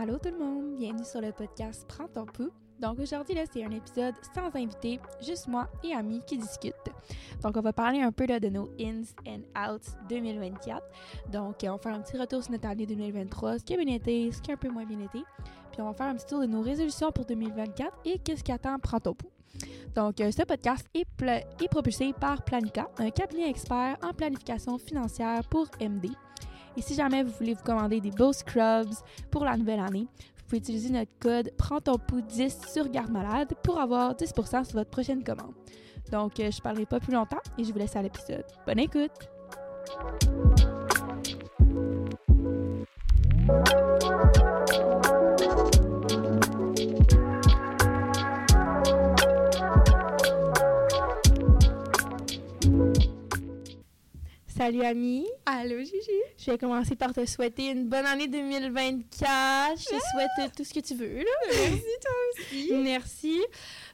[0.00, 2.52] Allô tout le monde, bienvenue sur le podcast Prends ton pouls.
[2.78, 6.74] Donc aujourd'hui là, c'est un épisode sans invité, juste moi et Ami qui discutent.
[7.42, 10.80] Donc on va parler un peu là, de nos ins and outs 2024.
[11.32, 13.76] Donc euh, on va faire un petit retour sur notre année 2023, ce qui a
[13.76, 15.24] bien été, ce qui a un peu moins bien été.
[15.72, 18.52] Puis on va faire un petit tour de nos résolutions pour 2024 et qu'est-ce qui
[18.52, 19.32] attend Prends ton pouls.
[19.96, 21.08] Donc, euh, ce podcast est,
[21.60, 26.10] est propulsé par Planica, un cabinet expert en planification financière pour MD.
[26.78, 28.94] Et si jamais vous voulez vous commander des beaux scrubs
[29.32, 30.06] pour la nouvelle année,
[30.36, 34.64] vous pouvez utiliser notre code Prends ton pouls 10 sur Garde Malade pour avoir 10%
[34.64, 35.54] sur votre prochaine commande.
[36.12, 38.44] Donc, euh, je ne parlerai pas plus longtemps et je vous laisse à l'épisode.
[38.64, 39.28] Bonne écoute!
[54.68, 55.26] Salut Ami!
[55.46, 56.20] Allô, Gigi?
[56.36, 59.78] Je vais commencer par te souhaiter une bonne année 2024.
[59.78, 61.20] Je te souhaite tout ce que tu veux.
[61.20, 61.24] Là.
[61.48, 62.72] Merci, toi aussi.
[62.74, 63.40] Merci.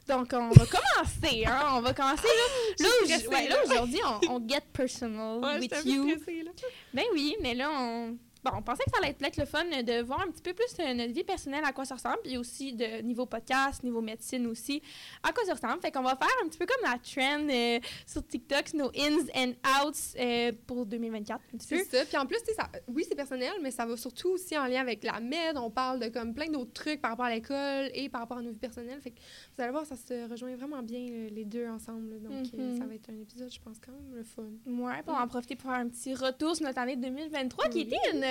[0.05, 1.45] Donc, on va commencer.
[1.45, 1.61] Hein?
[1.75, 2.27] On va commencer.
[2.27, 3.63] Là, là, au- stressée, ouais, là, là.
[3.71, 6.07] aujourd'hui, on, on get personal Ouais, with you.
[6.09, 6.51] là.
[6.93, 9.63] Ben oui, mais là, on, bon, on pensait que ça allait être peut-être le fun
[9.65, 12.37] de voir un petit peu plus euh, notre vie personnelle, à quoi ça ressemble, puis
[12.37, 14.81] aussi de niveau podcast, niveau médecine aussi,
[15.23, 15.81] à quoi ça ressemble.
[15.81, 19.25] Fait qu'on va faire un petit peu comme la trend euh, sur TikTok, nos ins
[19.35, 21.77] and outs euh, pour 2024, un petit peu.
[21.89, 22.05] C'est ça.
[22.05, 25.03] Puis en plus, ça, oui, c'est personnel, mais ça va surtout aussi en lien avec
[25.03, 25.57] la med.
[25.57, 28.41] On parle de comme plein d'autres trucs par rapport à l'école et par rapport à
[28.41, 29.01] nos vies personnelles.
[29.01, 29.19] Fait que
[29.55, 32.21] vous allez voir, ça se rejoint vraiment bien les deux ensemble.
[32.21, 32.77] Donc, Mhm.
[32.77, 34.43] ça va être un épisode, je pense, quand même le fun.
[34.67, 37.97] Ouais, pour en profiter pour faire un petit retour sur notre année 2023, qui était
[38.13, 38.23] une,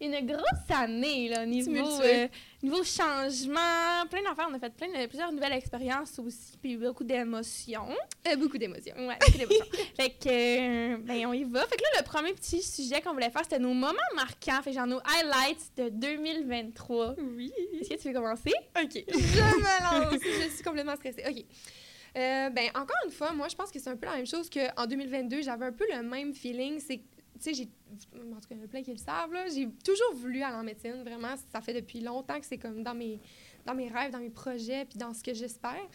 [0.00, 2.28] une grosse année, là, niveau, euh,
[2.62, 4.48] niveau changement, plein d'affaires.
[4.50, 7.88] On a fait plein de, plusieurs nouvelles expériences aussi, puis beaucoup d'émotions.
[8.28, 8.94] Euh, beaucoup d'émotions.
[8.96, 9.64] Ouais, beaucoup d'émotions.
[9.96, 11.66] fait que, euh, ben, on y va.
[11.66, 14.72] Fait que là, le premier petit sujet qu'on voulait faire, c'était nos moments marquants, fait
[14.72, 17.14] genre nos highlights de 2023.
[17.36, 17.52] Oui.
[17.80, 18.52] Est-ce que tu veux commencer?
[18.78, 18.92] OK.
[19.08, 20.20] Je me lance.
[20.22, 21.24] je suis complètement stressée.
[21.26, 21.44] OK.
[22.16, 24.48] Euh, ben, encore une fois, moi, je pense que c'est un peu la même chose
[24.48, 25.42] qu'en 2022.
[25.42, 26.80] J'avais un peu le même feeling.
[26.80, 27.00] C'est,
[27.36, 27.68] tu sais, j'ai.
[27.94, 29.48] En tout cas, il y en a plein qui le savent, là.
[29.48, 31.02] J'ai toujours voulu aller en médecine.
[31.02, 33.20] Vraiment, ça fait depuis longtemps que c'est comme dans mes,
[33.64, 35.86] dans mes rêves, dans mes projets, puis dans ce que j'espère.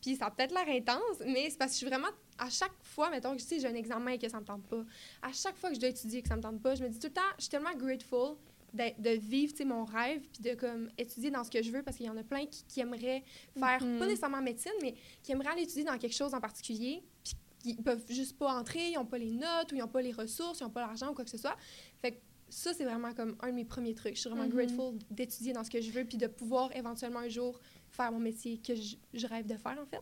[0.00, 2.08] Puis ça a peut-être l'air intense, mais c'est parce que je suis vraiment.
[2.38, 4.82] À chaque fois, mettons que sais, j'ai un examen et que ça me tente pas.
[5.20, 6.88] À chaque fois que je dois étudier et que ça me tente pas, je me
[6.88, 8.36] dis tout le temps, je suis tellement grateful
[8.72, 11.70] de, de vivre tu sais, mon rêve puis de comme étudier dans ce que je
[11.70, 13.24] veux parce qu'il y en a plein qui, qui aimeraient
[13.58, 13.98] faire Mhm.
[13.98, 14.94] pas nécessairement médecine mais
[15.24, 18.90] qui aimeraient aller étudier dans quelque chose en particulier puis qui peuvent juste pas entrer
[18.90, 21.10] ils ont pas les notes ou ils ont pas les ressources ils ont pas l'argent
[21.10, 21.56] ou quoi que ce soit.
[22.00, 22.16] Fait que
[22.48, 24.16] ça c'est vraiment comme un de mes premiers trucs.
[24.16, 24.50] Je suis vraiment Mhm.
[24.52, 27.60] grateful d'étudier dans ce que je veux puis de pouvoir éventuellement un jour
[27.90, 30.00] faire mon métier que je, je rêve de faire en fait.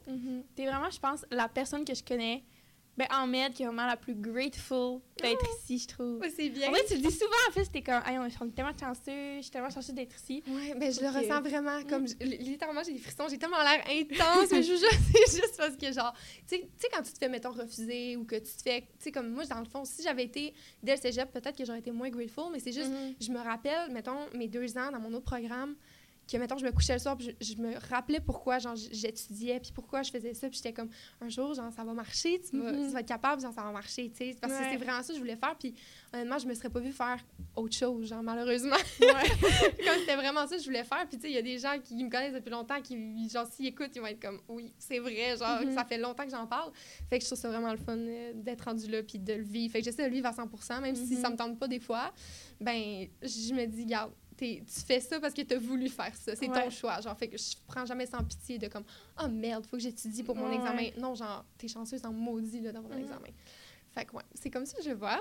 [0.54, 2.44] T'es vraiment, je pense, la personne que je connais
[2.98, 6.20] ben, en med qui est vraiment la plus grateful d'être ici, je trouve.
[6.36, 8.54] c'est bien En fait, tu le dis souvent, en fait, t'es comme, hey, on est
[8.54, 10.42] tellement chanceux, je suis tellement chanceuse d'être ici.
[10.48, 13.58] Ouais, ben je le ressens vraiment comme je- li- littéralement j'ai des frissons, j'ai tellement
[13.62, 14.74] l'air intense, mais je
[15.12, 16.12] c'est juste parce que genre
[16.48, 19.12] tu sais quand tu te fais mettons refuser ou que tu te fais tu sais
[19.12, 21.90] comme moi dans le fond si j'avais été dès le cégep peut-être que j'aurais été
[21.92, 23.14] moins grateful, mais c'est juste Mhm.
[23.20, 25.74] je me rappelle mettons mes deux ans dans mon autre programme
[26.30, 29.58] que mettons je me couchais le soir puis je, je me rappelais pourquoi genre j'étudiais
[29.60, 30.90] puis pourquoi je faisais ça puis j'étais comme
[31.20, 32.86] un jour genre ça va marcher tu vas, Mhm.
[32.86, 35.08] tu vas être capable genre ça va marcher tu sais parce que c'est vraiment ça
[35.08, 35.74] que je voulais faire puis
[36.12, 37.18] honnêtement je me serais pas vue faire
[37.56, 41.06] autre chose genre malheureusement comme c'était vraiment ça que je voulais faire.
[41.08, 43.46] Puis, tu sais, il y a des gens qui me connaissent depuis longtemps qui, genre,
[43.46, 45.74] s'ils écoutent, ils vont être comme, oui, c'est vrai, genre, Mhm.
[45.74, 46.72] ça fait longtemps que j'en parle.
[47.08, 49.42] Fait que je trouve ça vraiment le fun euh, d'être rendu là, puis de le
[49.42, 49.72] vivre.
[49.72, 51.80] Fait que j'essaie de le vivre à 100% même si ça me tente pas des
[51.80, 52.12] fois.
[52.60, 56.34] Ben, je me dis, regarde, t'es- tu fais ça parce que t'as voulu faire ça.
[56.36, 56.64] C'est Ouais.
[56.64, 57.00] ton choix.
[57.00, 58.84] Genre, fait que je prends jamais sans pitié de comme,
[59.22, 60.54] oh merde, faut que j'étudie pour mon Ouais.
[60.56, 60.88] examen.
[60.98, 63.02] Non, genre, t'es chanceuse en maudit, là, d'avoir un Mhm.
[63.02, 63.28] examen.
[63.94, 65.20] Fait que, ouais, c'est comme ça que je vois.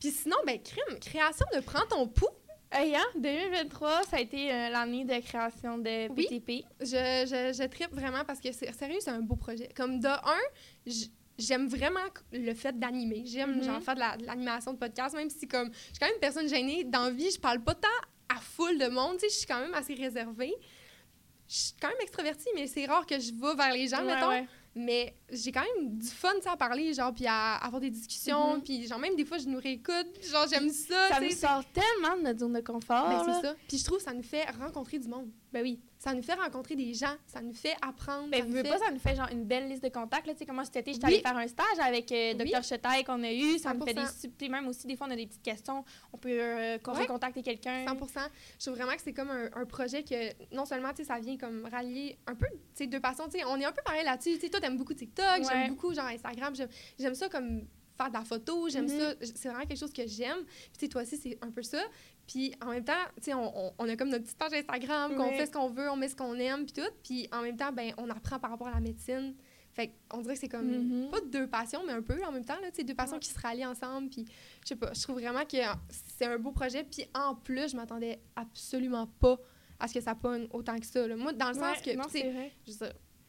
[0.00, 2.26] Puis sinon, ben, crime, création de Prends ton pouls.
[2.72, 6.26] Hey, hein, 2023, ça a été euh, l'année de création de Oui.
[6.28, 6.64] PTP.
[6.80, 9.68] Je, je, je trippe vraiment parce que sérieux, c'est un beau projet.
[9.76, 10.92] Comme de un,
[11.38, 12.00] j'aime vraiment
[12.32, 13.22] le fait d'animer.
[13.24, 13.62] J'aime Mhm.
[13.62, 16.14] genre faire de la- de l'animation de podcast, même si comme je suis quand même
[16.16, 17.88] une personne gênée dans la vie, je parle pas tant
[18.28, 20.54] à full de monde, tu sais, je suis quand même assez réservée.
[21.48, 24.14] Je suis quand même extravertie, mais c'est rare que je vais vers les gens, Ouais,
[24.14, 24.28] mettons.
[24.28, 24.46] ouais.
[24.78, 28.56] Mais j'ai quand même du fun, sais, à parler, genre, puis à avoir des discussions,
[28.56, 28.62] Mhm.
[28.62, 32.16] puis genre, même des fois, je nous réécoute, genre, j'aime ça, Ça nous sort tellement
[32.18, 33.08] de notre zone de confort.
[33.08, 33.54] Ben, c'est ça.
[33.68, 35.30] Puis je trouve que ça nous fait rencontrer du monde.
[35.52, 35.80] Ben oui.
[36.06, 38.28] Ça nous fait rencontrer des gens, ça nous fait apprendre.
[38.30, 40.24] Ben, ça nous veux fait- pas, ça nous fait genre une belle liste de contacts.
[40.28, 40.34] Là.
[40.34, 41.14] Tu sais, comment cet été, j'étais Oui.
[41.14, 42.52] allée faire un stage avec euh, Oui.
[42.52, 42.62] Dr.
[42.62, 43.58] Chetaille qu'on a eu.
[43.58, 44.12] Ça nous fait des 100%.
[44.12, 44.48] subtilités.
[44.48, 45.84] Même aussi, des fois, on a des petites questions.
[46.12, 46.92] On peut euh, Ouais.
[47.00, 47.84] recontacter quelqu'un.
[47.86, 48.20] 100%
[48.60, 51.18] Je trouve vraiment que c'est comme un, un projet que non seulement, tu sais, ça
[51.18, 53.24] vient comme rallier un peu, tu sais, deux passions.
[53.28, 54.34] Tu sais, on est un peu pareil là-dessus.
[54.34, 55.42] Tu sais, toi, t'aimes beaucoup TikTok, Ouais.
[55.50, 56.54] j'aime beaucoup, genre, Instagram.
[57.00, 57.62] J'aime ça comme
[57.96, 58.98] faire de la photo, j'aime Mhm.
[59.00, 59.14] ça.
[59.20, 60.44] C'est vraiment quelque chose que j'aime.
[60.44, 61.82] Puis, tu sais, toi aussi, c'est un peu ça.
[62.26, 65.14] Puis, en même temps, tu sais, on, on- on a comme notre petite page Instagram,
[65.16, 66.90] qu'on fait ce qu'on veut, on met ce qu'on aime, puis tout.
[67.02, 69.34] Puis, en même temps, ben, on apprend par rapport à la médecine.
[69.72, 70.66] Fait on dirait que c'est comme,
[71.04, 71.10] Mhm.
[71.10, 73.20] pas deux passions, mais un peu en même temps, là, deux passions Ouais.
[73.20, 74.08] qui se rallient ensemble.
[74.08, 74.24] Puis,
[74.62, 75.58] je sais pas, je trouve vraiment que
[75.90, 76.82] c'est un beau projet.
[76.84, 79.38] Puis, en plus, je m'attendais absolument pas
[79.78, 81.06] à ce que ça pogne autant que ça.
[81.06, 81.14] là.
[81.16, 82.52] Moi, dans le sens que, non, sais,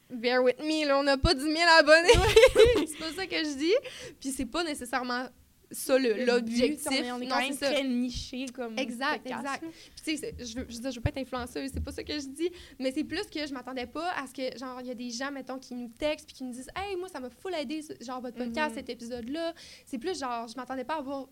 [0.10, 2.10] bear with me, là, on n'a pas 10 000 abonnés.
[2.88, 3.74] c'est pas ça que je dis.
[4.20, 5.28] Puis c'est pas nécessairement
[5.70, 6.88] ça l'objectif.
[7.12, 7.72] on est Non, quand même c'est ça.
[7.74, 9.64] très niché comme Exact, podcast, exact.
[9.70, 12.04] Puis tu sais, je veux, je veux je veux pas être influenceuse, c'est pas ça
[12.06, 12.50] que je dis,
[12.80, 15.10] mais c'est plus que je m'attendais pas à ce que, genre, il y a des
[15.10, 17.82] gens, mettons, qui nous textent puis qui nous disent «Hey, moi, ça m'a full aidé,
[18.00, 18.76] genre, votre podcast, Mhm.
[18.76, 19.54] cet épisode-là.»
[19.86, 21.28] C'est plus, genre, je m'attendais pas à avoir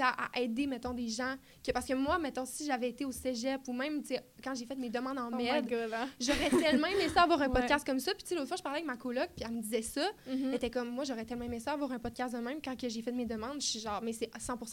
[0.00, 1.34] à, à aider, mettons, des gens.
[1.64, 4.02] Que, parce que moi, mettons, si j'avais été au cégep ou même,
[4.42, 6.08] quand j'ai fait mes demandes en Oh med, hein.
[6.20, 7.60] j'aurais tellement aimé ça avoir un Ouais.
[7.60, 8.12] podcast comme ça.
[8.14, 10.06] Puis, tu sais, l'autre fois, je parlais avec ma coloc, puis elle me disait ça.
[10.28, 10.48] Mhm.
[10.48, 12.60] Elle était comme, moi, j'aurais tellement aimé ça avoir un podcast de même.
[12.62, 14.68] Quand j'ai fait mes demandes, je suis genre, mais c'est 100 pour,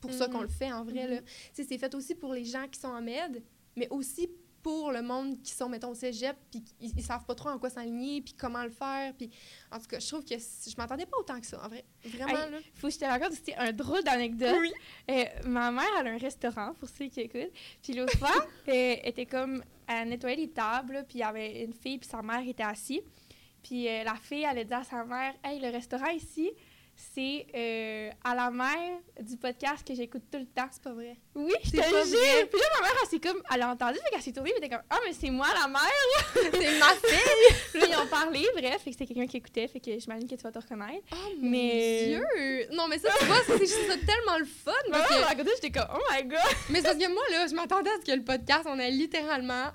[0.00, 0.32] pour ça Mhm.
[0.32, 1.22] qu'on le fait, en vrai.
[1.54, 3.42] Tu sais, c'est fait aussi pour les gens qui sont en med,
[3.76, 4.36] mais aussi pour
[4.90, 7.70] le monde qui sont, mettons, au cégep, puis ils, ils savent pas trop en quoi
[7.70, 9.12] s'aligner, puis comment le faire.
[9.14, 9.30] Puis,
[9.70, 11.84] en tout cas, je trouve que je m'attendais pas autant que ça, en vrai.
[12.04, 12.58] Vraiment, Hey, là.
[12.74, 14.56] Faut que je te raconte aussi un drôle d'anecdote.
[14.60, 14.72] Oui.
[15.10, 17.52] Euh, ma mère, elle a un restaurant, pour ceux qui écoutent.
[17.82, 21.72] Puis l'autre fois, elle était comme à nettoyer les tables, puis il y avait une
[21.74, 23.00] fille, puis sa mère était assise.
[23.62, 26.50] Puis euh, la fille, elle a dit à sa mère Hey, le restaurant ici,
[27.14, 30.66] c'est euh, à la mère du podcast que j'écoute tout le temps.
[30.70, 31.16] C'est pas vrai.
[31.36, 31.84] Oui, je te jure.
[31.84, 32.46] vrai.
[32.50, 34.64] Puis là, ma mère, elle s'est comme, elle a entendu, fait qu'elle s'est tournée, elle
[34.64, 35.80] était comme, ah, mais c'est moi la mère.
[36.34, 37.56] c'est ma fille!
[37.70, 40.28] Puis là, ils ont parlé, bref, fait que c'était quelqu'un qui écoutait, fait que j'imagine
[40.28, 41.04] que tu vas te reconnaître.
[41.12, 42.66] Oh mon Mais- Dieu!
[42.72, 44.72] Non, mais ça, tu vois, c'est juste tellement le fun.
[44.90, 46.38] Parce que- à côté, j'étais comme, oh my god.
[46.70, 48.90] Mais c'est parce que moi, là, je m'attendais à ce que le podcast, on ait
[48.90, 49.66] littéralement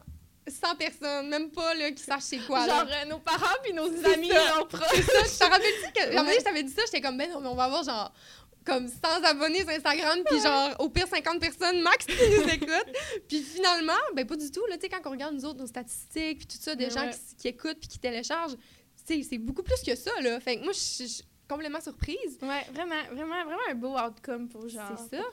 [0.47, 2.65] 100 personnes, même pas, là, qui sachent c'est quoi.
[2.67, 4.33] Genre, euh, nos parents puis nos amis, ça.
[4.55, 4.95] leurs proches.
[4.97, 6.15] Je te rappelle-tu que...
[6.15, 6.35] Donné, Ouais.
[6.39, 8.13] je t'avais dit ça, j'étais comme, ben non, mais on va avoir, genre,
[8.65, 12.93] comme 100 abonnés sur Instagram, puis genre, au pire, 50 personnes max qui nous écoutent.
[13.27, 15.67] Puis finalement, ben pas du tout, là, tu sais, quand on regarde, nous autres, nos
[15.67, 17.11] statistiques, puis tout ça, des Mais gens ouais.
[17.11, 18.55] qui, qui écoutent puis qui téléchargent,
[19.05, 20.39] tu sais, c'est beaucoup plus que ça, là.
[20.39, 22.37] Fait que moi, je suis complètement surprise.
[22.41, 24.97] Ouais, vraiment, vraiment, vraiment un beau outcome pour genre.
[25.09, 25.23] C'est ça.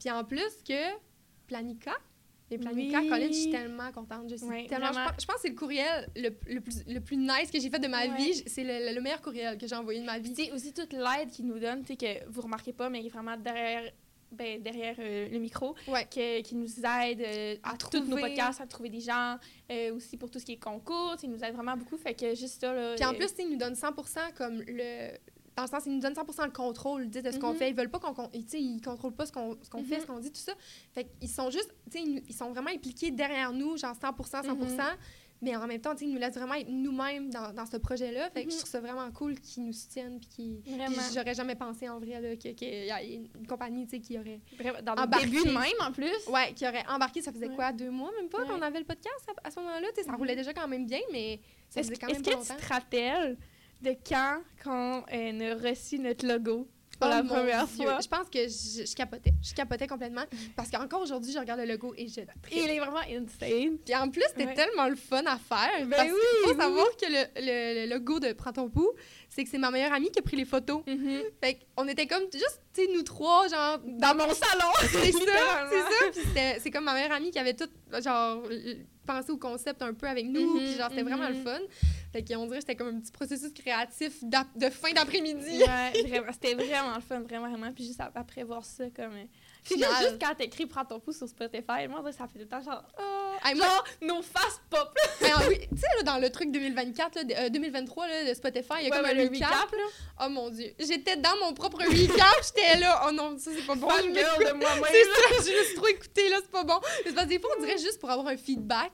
[0.00, 0.96] Puis en plus que
[1.46, 1.92] Planica,
[2.50, 3.08] les Planica Oui.
[3.08, 4.28] College, je suis tellement contente.
[4.30, 4.88] Je suis tellement.
[4.92, 7.58] Je pense, je pense que c'est le courriel le, le plus, le plus nice que
[7.58, 8.16] j'ai fait de ma Ouais.
[8.16, 8.42] vie.
[8.46, 10.32] C'est le, le meilleur courriel que j'ai envoyé de ma vie.
[10.32, 13.00] tu sais, aussi toute l'aide qu'ils nous donnent, tu sais, que vous remarquez pas, mais
[13.00, 13.90] qui est vraiment derrière,
[14.30, 16.04] ben, derrière euh, le micro, Ouais.
[16.04, 18.22] que- qui nous aide euh, À à tous nos trouver.
[18.22, 19.36] podcasts, à trouver des gens,
[19.72, 21.96] euh, aussi pour tout ce qui est concours, tu sais, ils nous aident vraiment beaucoup,
[21.96, 22.94] fait que juste ça, là.
[22.96, 23.88] Puis en euh, plus, tu sais, ils nous donnent 100
[24.36, 25.10] comme le.
[25.56, 27.56] Dans le sens, ils nous donnent 100% le contrôle de ce qu'on Mhm.
[27.56, 27.70] fait.
[27.70, 28.14] Ils veulent pas qu'on.
[28.46, 29.54] sais, ils contrôlent pas ce qu'on
[29.84, 30.00] fait, Mhm.
[30.02, 30.52] ce qu'on dit, tout ça.
[30.92, 31.74] Fait qu'ils sont juste.
[31.94, 34.96] Ils, ils sont vraiment impliqués derrière nous, genre 100% 100 Mhm.
[35.42, 38.30] Mais en même temps, ils nous laissent vraiment être nous-mêmes dans, dans ce projet-là.
[38.30, 38.60] Fait que je Mhm.
[38.60, 40.18] trouve ça vraiment cool qu'ils nous soutiennent.
[40.34, 40.62] Puis
[41.14, 44.40] j'aurais jamais pensé en vrai que- qu'il y a une compagnie qui aurait.
[44.82, 45.26] Dans le embarqué.
[45.26, 46.10] début même, en plus.
[46.28, 47.54] Ouais, qui aurait embarqué, ça faisait Ouais.
[47.54, 48.46] quoi, deux mois même pas Ouais.
[48.48, 49.86] qu'on avait le podcast à, à ce moment-là?
[50.02, 50.16] Ça Mhm.
[50.16, 51.38] roulait déjà quand même bien, mais
[51.68, 53.36] ça Est-ce faisait quand est-ce même que pas tu te rappelles
[53.82, 56.68] de quand qu'on euh, a reçu notre logo
[56.98, 57.98] pour Oh la première Dieu, fois?
[58.00, 59.32] Je pense que je, je capotais.
[59.42, 60.22] Je capotais complètement.
[60.56, 62.30] Parce qu'encore aujourd'hui, je regarde le logo et je tripe.
[62.52, 63.76] il est vraiment insane.
[63.84, 64.54] Puis en plus, c'était Ouais.
[64.54, 65.68] tellement le fun à faire.
[65.80, 68.70] Ben parce oui, qu'il faut oui, savoir que le, le- le logo de Prends ton
[68.70, 68.92] pouls,
[69.28, 70.82] c'est que c'est ma meilleure amie qui a pris les photos.
[71.42, 74.72] Fait qu'on était comme juste, tu sais, nous trois, genre, Dans mon salon!
[74.80, 75.68] C'est ça,
[76.14, 76.60] c'est ça.
[76.60, 77.68] C'est comme ma meilleure amie qui avait tout,
[78.02, 78.42] genre,
[79.06, 80.54] pensé au concept un peu avec nous.
[80.54, 81.44] Mhm, Puis genre, c'était vraiment le mhm.
[81.44, 81.58] fun.
[82.12, 85.62] Fait qu'on dirait que c'était comme un petit processus créatif de fin d'après-midi.
[85.62, 87.72] Ouais, vraiment, c'était vraiment le fun, vraiment, vraiment.
[87.72, 89.12] Puis juste ap- après voir ça, comme.
[89.14, 89.24] euh,
[89.64, 92.46] Puis juste, juste quand t'écris Prends ton pouce sur Spotify, moi, ça fait tout le
[92.48, 92.82] temps genre.
[92.98, 94.88] Oh, hey, moi, Genre, nos faces pop!
[95.20, 98.24] mais, ah oui, tu sais, là, dans le truc 2024, là, de- euh, 2023 là,
[98.28, 99.50] de Spotify, il y a Ouais, comme un le recap.
[99.50, 100.24] recap, là.
[100.24, 100.72] Oh mon Dieu.
[100.78, 102.44] J'étais dans mon propre recap.
[102.54, 103.04] J'étais là.
[103.08, 103.88] Oh non, ça, c'est pas bon.
[103.90, 106.80] C'est ça, je me suis trop écoutée, là, c'est pas bon.
[107.04, 108.92] Mais parce que des fois, on dirait juste pour avoir un feedback.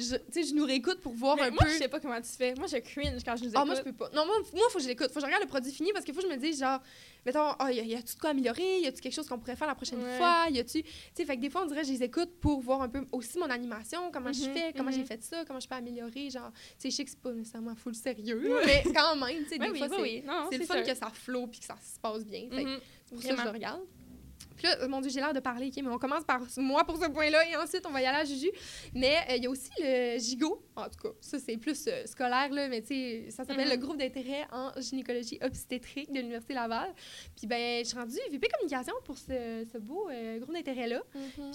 [0.00, 1.68] Je, tu sais, je nous réécoute pour voir Mais un moi, peu.
[1.70, 2.54] je sais pas comment tu fais.
[2.54, 3.60] Moi, je cringe quand je nous écoute.
[3.60, 4.08] Ah, moi, je peux pas.
[4.14, 5.08] Non, moi, moi, faut que je l'écoute.
[5.08, 6.80] Faut que je regarde le produit fini parce qu'il faut que je me dise, genre,
[7.26, 8.80] mettons, ah, y a-tu de quoi améliorer?
[8.80, 10.16] Y a-tu quelque chose qu'on pourrait faire la prochaine Ouais.
[10.16, 10.46] fois?
[10.50, 10.82] Y a-tu.
[10.82, 13.04] Tu sais, fait que des fois, on dirait, je les écoute pour voir un peu
[13.12, 14.96] aussi mon animation, comment je Mhm, fais, comment mhm.
[14.96, 16.30] j'ai fait ça, comment je peux améliorer.
[16.30, 19.48] Genre, tu sais, je sais que c'est pas nécessairement full sérieux, mais quand même, tu
[19.50, 20.02] sais, des oui, fois, oui, c'est.
[20.02, 20.58] oui.
[20.58, 20.84] Le fun sûr.
[20.86, 22.48] que ça flow puis que ça se passe bien.
[22.50, 22.78] Fait Mhm.
[23.06, 23.80] c'est pour ça que je le regarde.
[24.60, 27.02] Puis là, mon Dieu, j'ai l'air de parler, OK, mais on commence par moi pour
[27.02, 28.50] ce point-là et ensuite, on va y aller à Juju.
[28.94, 30.62] Mais euh, il y a aussi le GIGO.
[30.76, 33.70] En tout cas, ça, c'est plus euh, scolaire, là, mais tu sais, ça s'appelle Mhm.
[33.72, 36.92] le groupe d'intérêt en gynécologie obstétrique de l'Université Laval.
[37.36, 41.00] Puis ben, je suis rendue VP Communication pour ce, ce beau euh, groupe d'intérêt-là.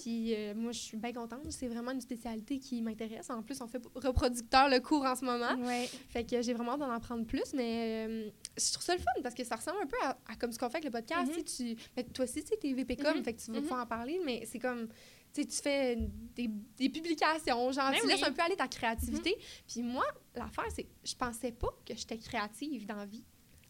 [0.01, 1.41] Puis euh, moi, je suis bien contente.
[1.51, 3.29] C'est vraiment une spécialité qui m'intéresse.
[3.29, 5.53] En plus, on fait reproducteur le cours en ce moment.
[5.65, 5.87] Ouais.
[6.09, 9.43] Fait que j'ai vraiment d'en apprendre plus, mais je trouve ça le fun parce que
[9.43, 11.31] ça ressemble un peu à, à comme ce qu'on fait avec le podcast.
[11.35, 11.43] Mhm.
[11.43, 12.57] tu mais toi aussi, tu sais,
[13.03, 13.23] Mhm.
[13.23, 13.61] fait que tu Mhm.
[13.61, 14.87] pouvoir en parler, mais c'est comme,
[15.33, 15.97] tu tu fais
[16.35, 16.47] des,
[16.77, 18.11] des publications, genre, Ben tu oui.
[18.13, 19.37] laisses un peu aller ta créativité.
[19.67, 23.23] Puis moi, l'affaire, c'est je pensais pas que j'étais créative dans la vie.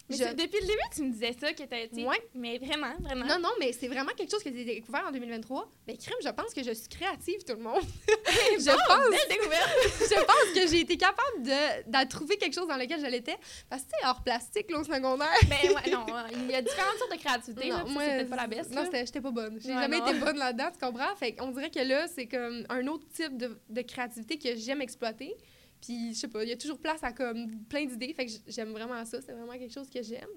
[0.07, 2.05] Mais Je- depuis le début, tu me disais ça, que t'as été.
[2.05, 2.21] Ouais.
[2.35, 3.25] Mais vraiment, vraiment.
[3.25, 5.67] Non, non, mais c'est vraiment quelque chose que j'ai découvert en 2023.
[5.87, 7.81] Mais crime, je pense que je suis créative, tout le monde.
[8.59, 9.69] je pense Belle découverte!
[9.99, 13.37] je pense que j'ai été capable de, de trouver quelque chose dans lequel je l'étais.
[13.69, 15.27] Parce que, tu sais, hors plastique, là, au secondaire.
[15.47, 18.35] ben ouais, non, il y a différentes sortes de créativité, Non, moi, c'est peut-être pas
[18.37, 18.69] la baisse.
[18.69, 19.59] Non, j'étais pas bonne.
[19.61, 20.07] J'ai Ouais, jamais non.
[20.07, 21.15] été bonne là-dedans, tu comprends?
[21.15, 24.81] Fait qu'on dirait que là, c'est comme un autre type de, de créativité que j'aime
[24.81, 25.35] exploiter.
[25.81, 28.13] Puis, je sais pas, il y a toujours place à comme plein d'idées.
[28.13, 29.19] Fait que j'aime vraiment ça.
[29.21, 30.29] C'est vraiment quelque chose que j'aime.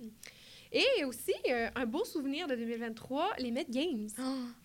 [0.73, 4.09] Et aussi, euh, un beau souvenir de 2023, les Met Games.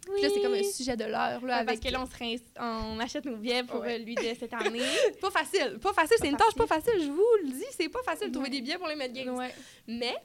[0.01, 1.67] Puis là, c'est comme un sujet de l'heure, là, avec...
[1.67, 3.95] Parce que là, on, se on achète nos billets pour Ouais.
[3.95, 4.81] euh, lui de cette année.
[5.22, 6.17] Pas facile, pas facile.
[6.19, 7.65] C'est une tâche pas facile, je vous le dis.
[7.72, 8.55] C'est pas facile de trouver Ouais.
[8.55, 9.33] des billets pour les Met Games.
[9.36, 9.53] ouais.
[9.88, 10.15] Mais,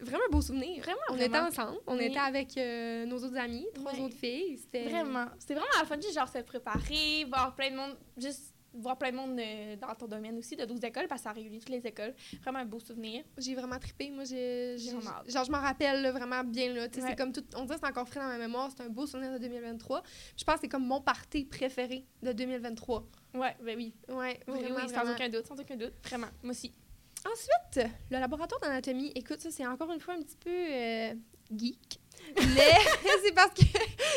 [0.00, 0.82] vraiment un beau souvenir.
[0.82, 1.46] Vraiment, On vraiment.
[1.48, 1.78] était ensemble.
[1.86, 2.04] On Oui.
[2.04, 4.00] était avec euh, nos autres amis, trois Ouais.
[4.00, 4.58] autres filles.
[4.58, 4.84] C'était...
[4.88, 5.26] Vraiment.
[5.38, 9.10] C'était vraiment la fun, juste genre se préparer, voir plein de monde, juste voir plein
[9.12, 11.70] de monde euh, dans ton domaine aussi, de 12 écoles, parce que ça réunit toutes
[11.70, 12.14] les écoles.
[12.42, 13.24] Vraiment un beau souvenir.
[13.38, 14.10] J'ai vraiment trippé.
[14.10, 16.72] Moi, j'ai, genre, je m'en rappelle là, vraiment bien.
[16.72, 16.82] Là.
[16.82, 16.88] Ouais.
[16.92, 18.70] C'est comme tout, on dirait que c'est encore frais dans ma mémoire.
[18.76, 20.02] C'est un beau souvenir de 2023.
[20.36, 23.06] Je pense que c'est comme mon party préféré de 2023.
[23.34, 23.94] Ouais, ben oui.
[24.08, 25.12] Ouais, Oui, vraiment, oui, sans vraiment.
[25.12, 25.92] aucun doute, sans aucun doute.
[26.04, 26.72] Vraiment, moi aussi.
[27.26, 29.10] Ensuite, le laboratoire d'anatomie.
[29.14, 31.14] Écoute, ça, c'est encore une fois un petit peu euh,
[31.56, 31.98] geek.
[32.36, 32.72] Mais
[33.24, 33.62] c'est parce que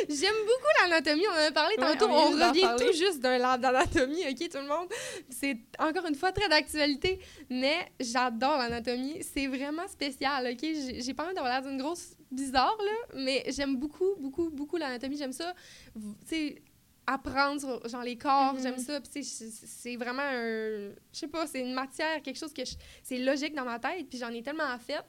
[0.09, 1.23] j'aime beaucoup l'anatomie.
[1.27, 2.11] On en a parlé Ouais, tantôt.
[2.11, 4.89] on on revient tout juste d'un lab d'anatomie, OK, tout le monde?
[5.29, 7.19] C'est encore une fois très d'actualité.
[7.49, 9.21] Mais j'adore l'anatomie.
[9.21, 10.67] C'est vraiment spécial, OK?
[10.99, 13.15] J'ai pas envie d'avoir l'air d'une grosse bizarre, là.
[13.15, 15.17] Mais j'aime beaucoup, beaucoup, beaucoup l'anatomie.
[15.17, 15.53] J'aime ça,
[15.95, 16.61] tu sais,
[17.05, 18.53] apprendre sur genre, les corps.
[18.53, 18.61] Mhm.
[18.61, 18.99] J'aime ça.
[18.99, 20.89] Puis, c'est c'est vraiment un...
[21.13, 22.63] Je sais pas, c'est une matière, quelque chose que
[23.03, 24.07] c'est logique dans ma tête.
[24.09, 25.03] Puis j'en ai tellement fait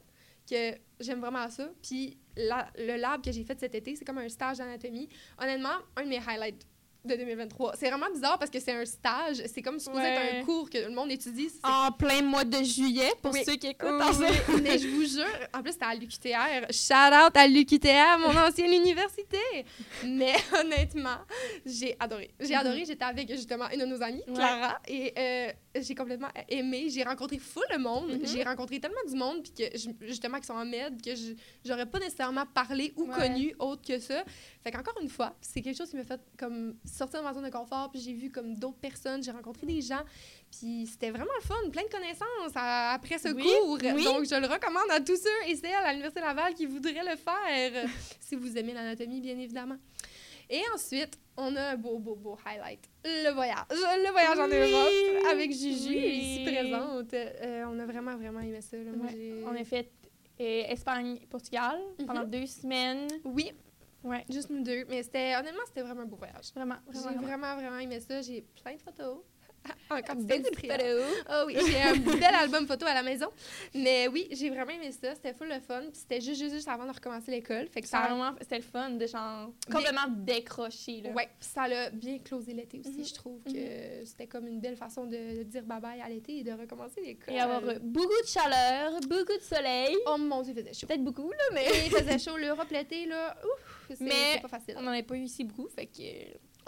[0.49, 1.69] que j'aime vraiment ça.
[1.83, 5.09] Puis la- le lab que j'ai fait cet été, c'est comme un stage d'anatomie.
[5.39, 6.67] Honnêtement, un de mes highlights
[7.05, 7.75] de 2023.
[7.77, 9.37] C'est vraiment bizarre parce que c'est un stage.
[9.47, 10.41] C'est comme supposé être Ouais.
[10.41, 11.49] un cours que le monde étudie.
[11.63, 13.43] En plein mois de juillet, pour Oui.
[13.47, 13.89] ceux qui écoutent.
[14.19, 14.27] Oui,
[14.63, 15.25] mais je vous jure,
[15.55, 16.73] en plus, c'était à l'UQTR.
[16.73, 19.39] Shout out à l'UQTR, mon ancienne université.
[20.05, 21.19] Mais honnêtement,
[21.65, 22.31] j'ai adoré.
[22.41, 22.61] J'ai Mhm.
[22.61, 22.85] adoré.
[22.85, 24.35] J'étais avec justement une de nos amies, Ouais.
[24.35, 26.87] Clara, et euh, j'ai complètement aimé.
[26.91, 28.11] J'ai rencontré full le monde.
[28.11, 28.27] Mhm.
[28.27, 31.87] J'ai rencontré tellement du monde, puis que justement, qui sont en med, que je- j'aurais
[31.87, 33.15] pas nécessairement parlé ou Ouais.
[33.17, 34.25] connu autre que ça.
[34.65, 37.45] Fait qu'encore une fois, c'est quelque chose qui m'a fait comme sortir de ma zone
[37.45, 40.03] de confort, puis j'ai vu comme d'autres personnes, j'ai rencontré des gens,
[40.51, 43.79] puis c'était vraiment le fun, plein de connaissances à- après ce Oui, cours.
[43.83, 44.05] oui.
[44.05, 47.17] Donc je le recommande à tous ceux et celles à l'Université Laval qui voudraient le
[47.17, 47.85] faire,
[48.21, 49.77] si vous aimez l'anatomie, bien évidemment.
[50.51, 52.81] Et ensuite, on a un beau, beau, beau highlight.
[53.05, 53.67] Le voyage.
[53.71, 54.49] Le voyage en.
[54.49, 56.21] Europe avec Juju, Oui.
[56.23, 57.13] ici présente.
[57.13, 58.79] Euh, on a vraiment, vraiment aimé ça.
[58.79, 58.91] là.
[58.97, 59.43] Moi, Ouais.
[59.45, 59.91] On a fait
[60.41, 63.09] euh, Espagne-Portugal pendant deux semaines.
[63.25, 63.53] Oui,
[64.05, 64.85] Ouais, juste nous deux.
[64.89, 66.53] Mais c'était honnêtement, c'était vraiment un beau voyage.
[66.55, 67.21] vraiment, J'ai vraiment.
[67.23, 68.21] vraiment, vraiment aimé ça.
[68.23, 69.19] J'ai plein de photos.
[69.91, 71.03] En quantité de photos.
[71.27, 73.29] Ah oui, j'ai un bel album photo à la maison.
[73.75, 75.15] Mais oui, j'ai vraiment aimé ça.
[75.15, 75.81] C'était full le fun.
[75.81, 77.69] Puis c'était juste, juste, juste avant de recommencer l'école.
[77.69, 81.11] Fait que Ça a vraiment, c'était le fun de genre complètement décroché là.
[81.13, 82.99] ouais, ça l'a bien closé l'été aussi.
[82.99, 83.05] Mhm.
[83.05, 86.45] Je trouve que c'était comme une belle façon de, de dire bye-bye à l'été et
[86.45, 87.33] de recommencer l'école.
[87.35, 89.97] Et avoir beaucoup de chaleur, beaucoup de soleil.
[90.07, 90.87] Oh mon Dieu, il faisait chaud.
[90.87, 92.37] Peut-être beaucoup là, mais il faisait chaud.
[92.37, 94.75] L'Europe l'été, là, ouf, Mais pas facile.
[94.79, 96.03] on n'en a pas eu ici beaucoup, fait que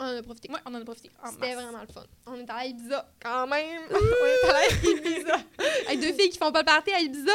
[0.02, 0.50] On en a profité.
[0.50, 1.10] ouais, on en a profité.
[1.30, 2.02] C'était vraiment le fun.
[2.26, 3.82] On est allé à Ibiza, quand même.
[3.90, 5.34] on est allé à Ibiza.
[5.88, 7.32] Avec deux filles qui font pas le party à Ibiza.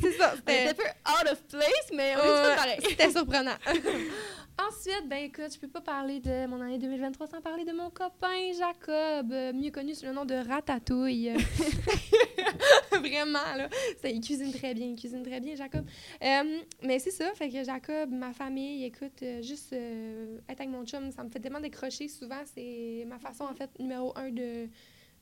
[0.00, 0.32] C'est ça.
[0.36, 2.78] C'était, un peu out of place, mais on est pareil.
[2.82, 3.56] c'était surprenant.
[4.58, 7.88] Ensuite, ben écoute, je peux pas parler de mon année 2023 sans parler de mon
[7.88, 11.32] copain Jacob, euh, mieux connu sous le nom de Ratatouille.
[12.92, 13.68] Vraiment, là.
[14.00, 15.86] Ça, il cuisine très bien, il cuisine très bien, Jacob.
[16.22, 20.84] Euh, mais c'est ça, fait que Jacob, ma famille, écoute, euh, juste être avec mon
[20.84, 22.08] chum, ça me fait tellement décrocher.
[22.08, 24.68] Souvent, c'est ma façon, en fait, numéro un de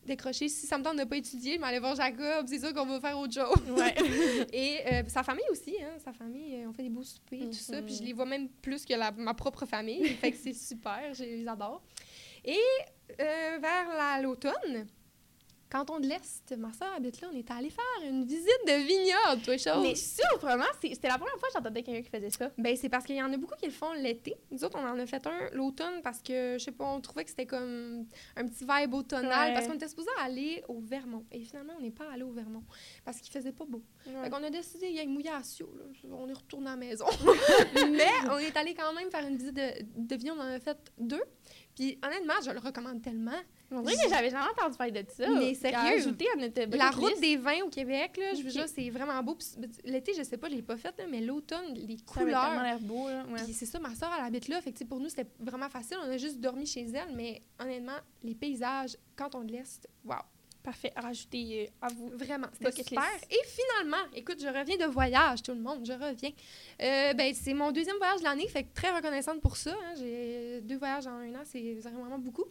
[0.06, 0.48] décrocher.
[0.48, 2.86] Si ça me tente de pas étudier, je vais aller voir Jacob, c'est sûr qu'on
[2.86, 3.70] va faire autre chose.
[3.70, 3.94] Ouais.
[4.52, 7.52] Et euh, sa famille aussi, hein, sa famille, euh, on fait des beaux soupers, tout
[7.52, 7.86] ça, Mhm.
[7.86, 11.12] puis je les vois même plus que la- ma propre famille, fait que c'est super,
[11.14, 11.82] je les adore.
[12.44, 12.56] Et
[13.20, 14.22] euh, vers la-
[15.70, 16.54] l'automne, canton de l'Est.
[16.56, 17.28] Ma soeur habite là.
[17.32, 19.82] On est allé faire une visite de vignoble, toi, chose.
[19.82, 22.50] Mais surprenant, c'est- c'était la première fois que j'entendais quelqu'un qui faisait ça.
[22.58, 24.34] Ben, c'est parce qu'il y en a beaucoup qui le font l'été.
[24.50, 27.24] Nous autres, on en a fait un l'automne parce que, je sais pas, on trouvait
[27.24, 29.48] que c'était comme un petit vibe automnal.
[29.48, 29.54] Ouais.
[29.54, 31.24] Parce qu'on était supposé aller au Vermont.
[31.32, 32.64] Et finalement, on n'est pas allé au Vermont
[33.04, 33.82] parce qu'il faisait pas beau.
[34.04, 35.84] Fait qu'on a décidé, il y a une mouillé à Sio, là.
[36.12, 37.04] On est retourné à la maison.
[37.90, 40.40] Mais on est allé quand même faire une visite de, de vignoble.
[40.40, 41.22] On en a fait deux.
[41.74, 43.38] Puis honnêtement, je le recommande tellement.
[43.70, 45.28] Dirait que j'avais jamais entendu parler de ça.
[45.30, 45.78] Mais sérieux?
[45.78, 49.36] À notre bucket La route des vins au Québec, là, je dire, c'est vraiment beau.
[49.84, 52.62] L'été, je sais pas, je l'ai pas fait, là, mais l'automne, les Ça couleurs.
[52.62, 53.24] l'air beau, là.
[53.26, 53.44] Ouais.
[53.44, 54.60] Puis c'est ça, ma soeur, elle habite là.
[54.60, 55.98] Fait que, pour nous, c'était vraiment facile.
[56.04, 60.16] On a juste dormi chez elle, mais honnêtement, les paysages, quand on l'est, wow.
[60.62, 60.92] Parfait.
[60.94, 62.10] Rajouter euh, à vous.
[62.14, 63.02] Vraiment, c'était super.
[63.30, 66.30] Et finalement, écoute, je reviens de voyage, tout le monde, je reviens.
[66.82, 69.70] Euh, ben, c'est mon deuxième voyage de l'année, fait que très reconnaissante pour ça.
[69.72, 69.94] hein.
[69.98, 72.44] J'ai deux voyages en un an, c'est vraiment beaucoup.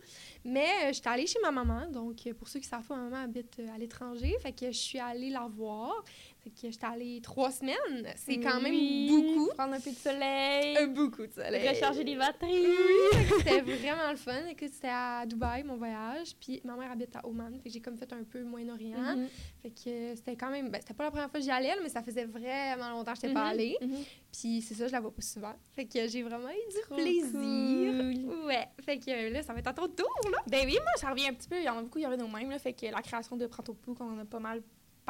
[0.44, 3.10] Mais euh, j'étais allée chez ma maman, donc euh, pour ceux qui savent pas, ma
[3.10, 6.04] maman habite à l'étranger, fait que je suis allée la voir.
[6.44, 9.50] Fait que j'étais allée trois semaines, c'est quand même Oui, beaucoup.
[9.58, 10.78] Prendre un peu de soleil.
[10.78, 11.68] Euh, beaucoup de soleil.
[11.68, 12.66] recharger les batteries.
[12.66, 14.46] Oui, c'était vraiment le fun.
[14.50, 16.36] Écoute, c'était à Dubaï, mon voyage.
[16.40, 17.54] Puis ma mère habite à Oman.
[17.62, 19.18] Fait que j'ai comme fait un peu Moyen-Orient.
[19.18, 19.28] Mhm.
[19.62, 20.70] Fait que c'était quand même...
[20.70, 23.20] Ben, c'était pas la première fois que j'y allais, mais ça faisait vraiment longtemps que
[23.22, 23.50] j'étais pas Mhm.
[23.52, 23.78] allée.
[23.82, 23.98] Mhm.
[24.32, 25.54] Puis c'est ça, je la vois pas souvent.
[25.74, 27.34] Fait que j'ai vraiment eu du Trop plaisir.
[27.34, 28.46] cool.
[28.46, 28.66] Ouais.
[28.86, 30.38] Fait que euh, là, ça va être à ton tour, là.
[30.48, 31.58] Ben oui, moi, ça revient un petit peu.
[31.58, 32.50] Il y en a beaucoup, il y en a nos mêmes.
[32.50, 34.62] Là, fait que la création de Prends Pou, qu'on en a pas mal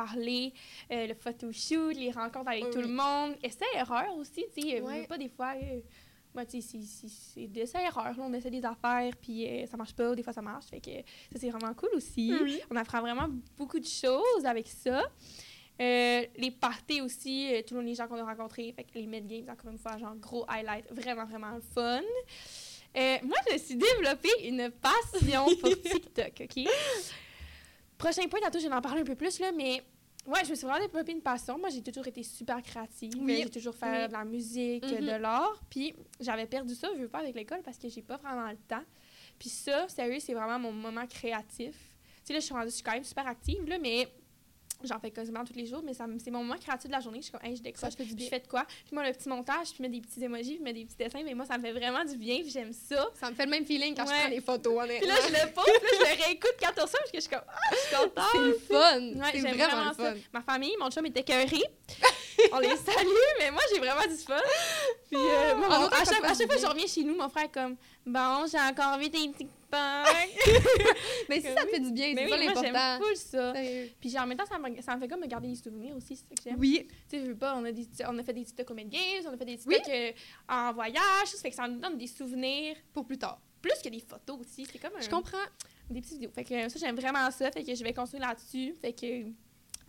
[0.03, 0.53] parlé,
[0.91, 3.35] euh, le photoshoot, les rencontres avec Oui, tout le monde.
[3.43, 4.79] Essai-erreur aussi, tu sais.
[4.79, 5.05] euh, Ouais.
[5.07, 5.53] Pas des fois.
[5.61, 5.79] euh,
[6.33, 8.15] moi, tu sais, c'est- c'est- c'est des essais-erreurs.
[8.17, 8.23] là.
[8.29, 10.65] On essaie des affaires, puis euh, ça marche pas, des fois ça marche.
[10.67, 10.91] Fait que
[11.33, 12.31] ça, c'est vraiment cool aussi.
[12.41, 12.59] Oui.
[12.71, 13.27] On apprend vraiment
[13.57, 15.01] beaucoup de choses avec ça.
[15.81, 19.25] Euh, les parties aussi, euh, tous les gens qu'on a rencontrés, fait que les mid
[19.27, 22.01] games, encore une fois, genre gros highlight, vraiment, vraiment le fun.
[22.97, 26.67] Euh, moi, je me suis développé une passion pour TikTok, OK?
[27.99, 29.83] Prochain point, tantôt, je vais en parler un peu plus, là, mais
[30.25, 31.57] ouais, je me suis vraiment développé une passion.
[31.59, 33.11] Moi, j'ai toujours été super créative.
[33.19, 33.41] Oui.
[33.43, 34.07] J'ai toujours fait Oui.
[34.07, 35.05] de la musique, Mhm.
[35.05, 35.61] de l'art.
[35.69, 38.57] Puis j'avais perdu ça, je veux pas, avec l'école parce que j'ai pas vraiment le
[38.57, 38.83] temps.
[39.37, 41.75] Puis ça, sérieux, c'est vraiment mon moment créatif.
[41.75, 44.07] Tu sais, là, je suis rendue, je suis quand même super active, là, mais
[44.83, 47.19] j'en fais quasiment tous les jours, mais c'est mon moment créatif de la journée.
[47.19, 47.95] Je suis comme, hey, je décroche.
[47.95, 48.65] Puis je fais de quoi?
[48.65, 50.85] Puis moi, le petit montage, puis je mets des petits emojis, puis je mets des
[50.85, 53.07] petits dessins, mais moi, ça me fait vraiment du bien, puis j'aime ça.
[53.19, 54.13] Ça me fait le même feeling quand Ouais.
[54.15, 56.71] je prends les photos, Puis là, je le pose, puis là, je le réécoute quand
[56.83, 58.25] on sort, parce que je suis comme, ah, je suis contente.
[58.31, 59.01] c'est le fun.
[59.01, 60.11] Ouais, c'est j'aime vraiment, vraiment le ça.
[60.13, 60.17] fun.
[60.33, 61.61] Ma famille, mon chum était écœuré.
[62.53, 63.07] On les salue,
[63.39, 64.35] mais moi, j'ai vraiment du fun.
[65.09, 67.03] Puis, euh, mon- Ah, autant à, chaque, à fasse chaque fois que je reviens chez
[67.03, 69.49] nous, mon frère est comme Bon, j'ai encore vu tes TikTok.
[71.29, 72.97] Mais si ça te fait du bien, c'est oui, ça l'important.
[73.05, 73.53] full ça.
[73.53, 73.89] Sérieux.
[73.99, 75.95] Puis, genre, en même temps, ça me, ça me fait comme me garder des souvenirs
[75.95, 76.55] aussi, c'est ça que j'aime.
[76.59, 76.87] Oui.
[77.09, 78.89] Tu sais, je veux pas, on a, des, on a fait des TikTok au Med
[78.89, 80.11] Games, on a fait des TikTok euh,
[80.49, 83.39] en voyage, ça fait que ça nous donne des souvenirs, Pour plus tard.
[83.61, 84.65] plus que des photos aussi.
[84.71, 85.37] C'est comme un, Je comprends.
[85.89, 86.31] des petites vidéos.
[86.33, 87.51] Fait que ça, j'aime vraiment ça.
[87.51, 88.73] Fait que je vais continuer là-dessus.
[88.81, 89.25] Fait que,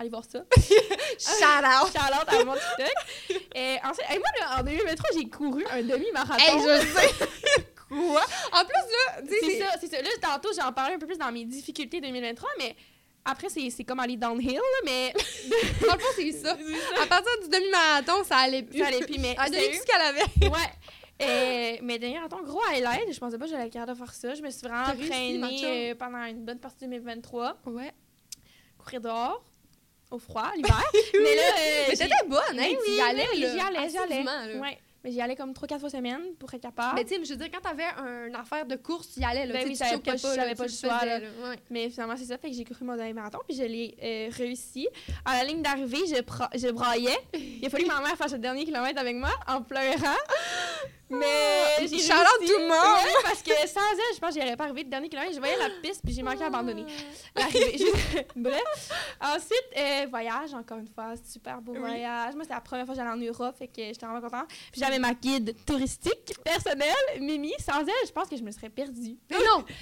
[0.01, 0.41] allez voir ça.
[0.57, 1.93] Shout out.
[1.93, 3.45] Charlotte à mon TikTok.
[3.55, 6.39] Et ensuite, hey, moi, là, en 2023, j'ai couru un demi-marathon.
[6.39, 7.65] Hey, je sais.
[7.89, 8.23] Quoi?
[8.53, 10.01] En plus, là, c'est ça, c'est ça.
[10.03, 12.77] Là, tantôt, j'en parlais un peu plus dans mes difficultés 2023, mais
[13.25, 15.13] après, c'est comme aller downhill, là, mais
[15.87, 16.57] Dans le fond, c'est ça.
[17.03, 18.79] À partir du demi-marathon, ça allait plus.
[18.79, 19.19] ça allait plus.
[19.19, 20.49] Mais Elle a donné sérieux, tout ce qu'elle avait.
[20.49, 20.71] ouais.
[21.23, 23.13] Euh, mais dernier marathon, gros highlight.
[23.13, 24.35] Je pensais pas que j'allais être capable de faire ça.
[24.35, 25.05] Je me suis vraiment réussi,
[25.43, 27.59] entraînée euh, pendant une bonne partie de 2023.
[27.67, 27.93] Ouais.
[28.79, 29.45] Courir dehors,
[30.11, 30.83] au froid, l'hiver.
[31.15, 32.69] mais là, euh, Mais t'étais bonne, hein?
[32.87, 34.17] Oui, allais, j'y allais, j'y allais.
[34.19, 34.55] Assidûment, là.
[34.61, 34.79] Ouais.
[35.03, 36.97] Mais j'y allais comme 3-4 fois semaine pour être capable.
[36.97, 37.85] Mais tu sais, je veux dire, quand t'avais
[38.29, 39.55] une affaire de course, tu y allais, là.
[39.55, 41.21] Ben oui, j'avais pas- le faisais, choix, là.
[41.21, 41.27] là.
[41.43, 41.57] Ouais.
[41.71, 42.37] Mais finalement, c'est ça.
[42.37, 44.89] Fait que j'ai couru mon dernier marathon, puis je l'ai euh, réussi.
[45.25, 46.17] À la ligne d'arrivée, je,
[46.59, 47.17] je braillais.
[47.33, 50.19] Il a fallu que ma mère fasse le dernier kilomètre avec moi en pleurant.
[51.11, 51.99] Mais j'ai.
[51.99, 52.71] Shout out tout le monde!
[53.05, 55.35] Ouais, parce que sans elle, je pense que j'y aurais pas arrivé le dernier kilomètre.
[55.35, 56.87] Je voyais la piste, puis j'ai manqué à abandonner.
[57.37, 57.79] L'arrivée.
[57.79, 58.93] Juste- Bref.
[59.21, 61.15] Ensuite, euh, voyage, encore une fois.
[61.31, 61.79] Super beau Oui.
[61.81, 62.35] voyage.
[62.35, 64.47] Moi, c'était la première fois que j'allais en Europe, fait que j'étais vraiment contente.
[64.73, 67.53] Puis j'avais ma guide touristique personnelle, Mimi.
[67.59, 69.17] Sans elle, je pense que je me serais perdue.
[69.31, 69.65] Mais non!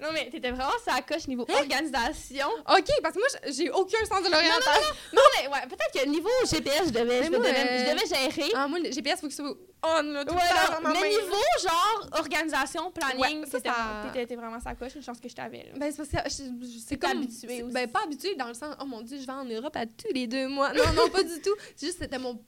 [0.00, 1.54] Non, mais t'étais vraiment sa coche niveau Hein?
[1.60, 2.48] organisation.
[2.68, 4.94] OK, parce que moi, j'ai aucun sens de l'orientation.
[5.12, 7.94] Non, mais ouais, peut-être que niveau GPS, je devais, Mais je, moi, devais, euh, je
[7.94, 8.50] devais gérer.
[8.54, 11.08] Ah, moi, le GPS, faut que ça soit on, là, tout Ouais, le mais main.
[11.08, 15.28] niveau, genre, organisation, planning, Ouais, ça, t'étais ça- t'étais- vraiment sa coche, une chance que
[15.28, 15.64] je t'avais.
[15.64, 15.78] là.
[15.78, 17.10] Ben, c'est parce que je- je- c'est comme...
[17.12, 17.72] habituée aussi.
[17.72, 20.12] Ben, pas habituée dans le sens, oh mon Dieu, je vais en Europe à tous
[20.14, 20.72] les deux mois.
[20.72, 21.54] Non, non, pas du tout.
[21.76, 22.40] C'est juste, c'était mon...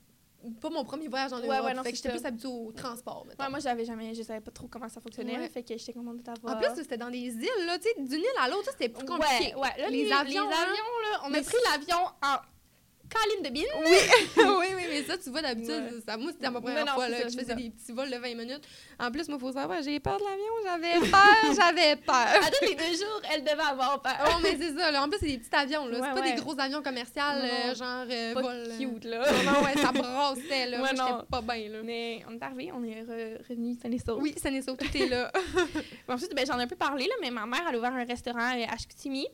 [0.59, 1.65] Pas mon premier voyage en Ouais, Europe.
[1.67, 3.25] ouais, non, fait que j'étais plus habituée au transport.
[3.39, 5.47] Ouais, moi, j'avais jamais, je savais pas trop comment ça fonctionnait, Ouais.
[5.47, 6.57] fait que j'étais contente de t'avoir.
[6.57, 9.05] En plus, c'était dans des îles, là, tu sais, d'une île à l'autre, c'était plus
[9.05, 9.55] compliqué.
[9.55, 9.69] Ouais, ouais.
[9.81, 11.21] Là, Les les, avions, avions, là.
[11.23, 12.35] on a pris l'avion en
[13.13, 13.65] caline de bine.
[13.85, 13.97] Oui,
[14.37, 15.99] oui, oui, mais ça, tu vois, d'habitude, Ouais.
[16.05, 17.55] ça, moi, c'était ma première non, fois là, ça, que je faisais ça.
[17.55, 18.63] des petits vols de 20 minutes.
[18.99, 22.15] En plus, moi, il faut savoir, j'ai peur de l'avion, j'avais peur, j'avais peur.
[22.15, 24.13] À tous les deux jours, elle devait avoir peur.
[24.27, 25.03] Oh, mais c'est ça, là.
[25.03, 25.99] En plus, c'est des petits avions, là.
[25.99, 26.35] Ouais, c'est pas ouais.
[26.35, 28.51] des gros avions commerciaux, euh, genre euh, pas vol.
[28.67, 28.77] euh.
[28.77, 29.31] cute, là.
[29.43, 30.77] Non, non, ouais, ça brassait, là.
[30.83, 31.05] Moi, non.
[31.07, 31.77] j'étais pas bien, là.
[31.83, 34.21] Mais on est arrivé, on est re- revenu sain et sauf.
[34.21, 35.31] Oui, ça n'est ça, tout est là.
[36.07, 38.05] Ensuite, ben, j'en ai un peu parlé, là, mais ma mère, elle a ouvert un
[38.05, 39.27] restaurant à Chicoutimi.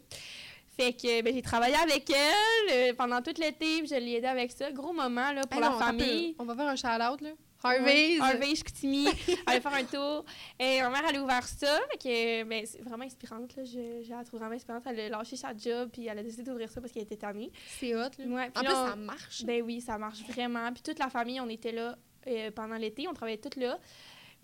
[0.80, 4.50] Fait que ben, j'ai travaillé avec elle euh, pendant tout l'été, je l'ai aidée avec
[4.50, 4.72] ça.
[4.72, 6.36] Gros moment là, pour Hey, la non, famille.
[6.40, 7.30] On va faire un shout-out, là.
[7.66, 8.22] Ouais, Harvey's.
[8.22, 9.08] Harvey, Chicoutimi.
[9.46, 10.24] aller faire un tour.
[10.58, 11.80] Et ma mère, elle a ouvert ça.
[12.02, 13.54] Que, ben, c'est vraiment inspirante.
[13.58, 13.66] Là.
[13.66, 14.84] Je, je la trouve vraiment inspirante.
[14.86, 17.52] Elle a lâché sa job, puis elle a décidé d'ouvrir ça parce qu'elle était tannée.
[17.78, 18.26] C'est hot, là.
[18.26, 19.44] Ouais, En puis plus, là, ça marche.
[19.44, 20.72] Ben oui, ça marche vraiment.
[20.72, 23.78] Puis toute la famille, on était là euh, pendant l'été, on travaillait toutes là.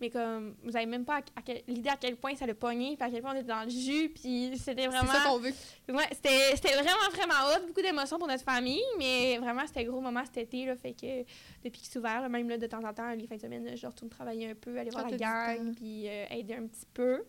[0.00, 1.20] Mais comme, vous avez même pas
[1.66, 3.70] l'idée à quel point ça l'a pogné, puis à quel point on était dans le
[3.70, 5.10] jus, puis c'était c'est vraiment...
[5.10, 5.52] ça qu'on veut.
[5.88, 7.66] Ouais, c'était c'était vraiment, vraiment hot.
[7.66, 10.66] Beaucoup d'émotions pour notre famille, mais vraiment, c'était un gros moment cet été.
[10.66, 11.22] Là, fait que
[11.64, 13.76] depuis qu'il s'est ouvert, là, même là, de temps en temps, les fins de semaine,
[13.76, 16.86] je retourne travailler un peu, aller voir Ah, la gang, puis euh, aider un petit
[16.92, 17.22] peu.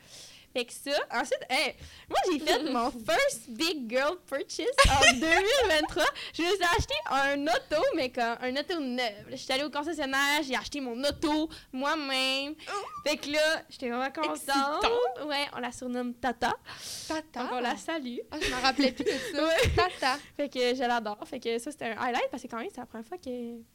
[0.53, 0.97] Fait que ça.
[1.13, 1.75] Ensuite, hey,
[2.09, 6.03] moi, j'ai fait mon first big girl purchase en 2023.
[6.33, 9.13] Je me suis acheté un auto, mais comme un auto neuf.
[9.33, 12.55] J'étais allée au concessionnaire, j'ai acheté mon auto moi-même.
[13.05, 14.35] Fait que là, j'étais vraiment contente.
[14.35, 15.27] Excitant.
[15.27, 16.55] Ouais, on la surnomme Tata.
[17.07, 17.43] Tata.
[17.43, 18.17] Donc, on la salue.
[18.31, 19.49] Ah, je me rappelais plus de ça.
[19.75, 20.19] Tata.
[20.35, 21.19] Fait que je l'adore.
[21.25, 23.29] Fait que ça, c'était un highlight parce que quand même, c'est la première fois que.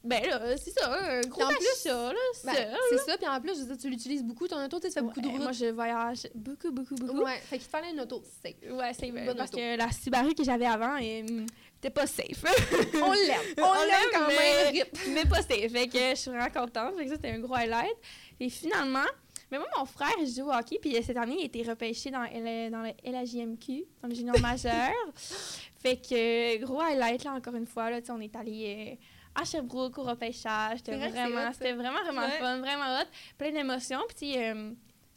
[0.04, 2.18] Ben là, c'est ça, un gros Puis en plus, achat, là.
[2.44, 4.90] Ben, c'est ça, puis en plus, je veux dire, tu l'utilises beaucoup, ton auto, tu
[4.90, 5.42] fais beaucoup de routes.
[5.42, 7.22] Moi, je voyage beaucoup, beaucoup, beaucoup.
[7.22, 8.54] Ouais, fait qu'il te fallait une auto safe.
[8.70, 8.92] Ouais,
[9.24, 9.58] bonne Parce auto.
[9.58, 11.46] que la Subaru que j'avais avant, elle,
[11.78, 12.44] était pas safe.
[12.94, 13.40] On l'aime.
[13.58, 14.86] On, On l'aime quand mais- même.
[15.14, 15.70] Mais pas safe.
[15.72, 16.96] Fait que je suis vraiment contente.
[16.96, 17.96] Fait que ça, c'était un gros highlight.
[18.40, 19.04] Et finalement,
[19.50, 21.62] mais moi, mon frère, il joue au hockey, puis euh, cette année, il a été
[21.62, 24.90] repêché dans, L- dans le LAJMQ, dans le junior majeur.
[25.82, 28.96] fait que, euh, gros highlight, là, encore une fois, là, tu sais, on est allé
[28.98, 30.78] euh, à Sherbrooke au repêchage.
[30.78, 32.38] C'était vrai vraiment, c'était vraiment, vraiment Ouais.
[32.38, 33.06] fun, vraiment hot.
[33.36, 34.00] Plein d'émotions.
[34.16, 34.70] Puis, euh,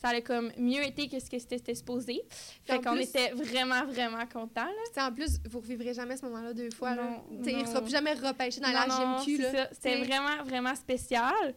[0.05, 2.21] ça allait comme mieux été que ce que c'était supposé.
[2.63, 4.65] Fait qu'on était vraiment, vraiment contents,
[4.95, 5.07] là.
[5.07, 6.93] En plus, vous revivrez jamais ce moment-là deux fois.
[6.93, 7.03] là.
[7.31, 7.65] Non, il non.
[7.65, 9.43] sera plus jamais repêché dans Non, la GMQ.
[9.71, 11.55] C'était vraiment, vraiment spécial.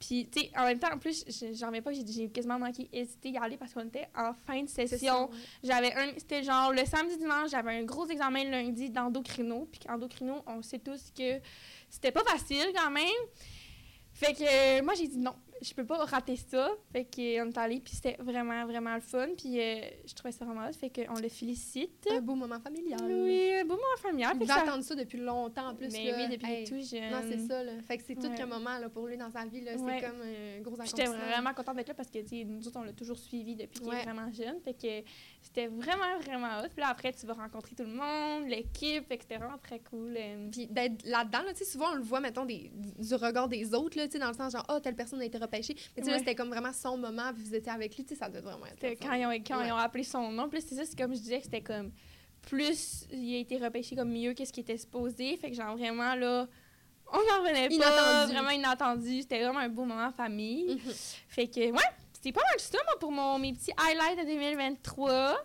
[0.00, 2.88] Puis, tu sais, en même temps, en plus, je- j'en reviens pas, j'ai quasiment manqué
[2.92, 5.28] hésité d'y aller parce qu'on était en fin de session.
[5.30, 5.36] ouais.
[5.62, 9.68] J'avais un, c'était genre le samedi dimanche, j'avais un gros examen le lundi d'endocrino.
[9.70, 11.38] Puis endocrino, on sait tous que
[11.90, 13.04] c'était pas facile quand même.
[14.14, 14.42] Fait que
[14.80, 16.68] euh, moi j'ai dit non, je peux pas rater ça.
[16.92, 20.14] Fait que euh, on est allé puis c'était vraiment vraiment le fun puis euh, je
[20.14, 20.72] trouvais ça vraiment hot.
[20.72, 22.06] Fait qu'on le félicite.
[22.10, 23.00] Un beau moment familial.
[23.02, 24.36] Oui, un beau moment familial.
[24.40, 25.88] Il ça- attendre ça depuis longtemps en plus.
[25.92, 26.16] Mais là.
[26.18, 27.10] oui, depuis Hey, tout jeune.
[27.10, 27.62] Non, c'est ça.
[27.62, 27.72] Là.
[27.86, 28.34] Fait que c'est tout Ouais.
[28.34, 29.60] qu'un moment là, pour lui dans sa vie.
[29.60, 29.76] là.
[29.76, 30.00] Ouais.
[30.00, 31.30] C'est comme un gros J'étais accomplissement.
[31.32, 34.00] vraiment contente d'être là parce que nous autres, on l'a toujours suivi depuis qu'il Ouais.
[34.00, 34.58] est vraiment jeune.
[34.64, 35.08] Fait que
[35.40, 36.68] c'était vraiment, vraiment hot.
[36.70, 39.78] Puis là, après, tu vas rencontrer tout le monde, l'équipe, fait que c'était vraiment très
[39.80, 40.14] cool.
[40.16, 40.48] euh.
[40.50, 43.74] Puis d'être là-dedans, là, tu sais, souvent on le voit, mettons, des, du regard des
[43.74, 45.74] autres, là, tu sais, dans le sens genre, oh, telle personne a été Mais tu
[46.04, 46.18] sais, Ouais.
[46.18, 48.66] c'était comme vraiment son moment, puis vous étiez avec lui, tu sais, ça devait vraiment
[48.66, 48.98] être.
[49.00, 49.68] Quand, ils ont, quand Ouais.
[49.68, 50.48] ils ont appelé son nom.
[50.48, 51.92] Plus c'est ça, c'est comme je disais que c'était comme
[52.42, 55.36] plus il a été repêché comme mieux que ce qui était supposé.
[55.36, 56.48] Fait que genre vraiment là,
[57.12, 57.74] on n'en revenait pas.
[57.74, 58.32] Inattendu.
[58.32, 59.20] Vraiment inattendu.
[59.22, 60.74] C'était vraiment un beau moment en famille.
[60.74, 60.92] Mhm.
[61.28, 61.78] Fait que ouais,
[62.12, 65.36] c'était pas mal ça moi pour mon, mes petits highlights de 2023.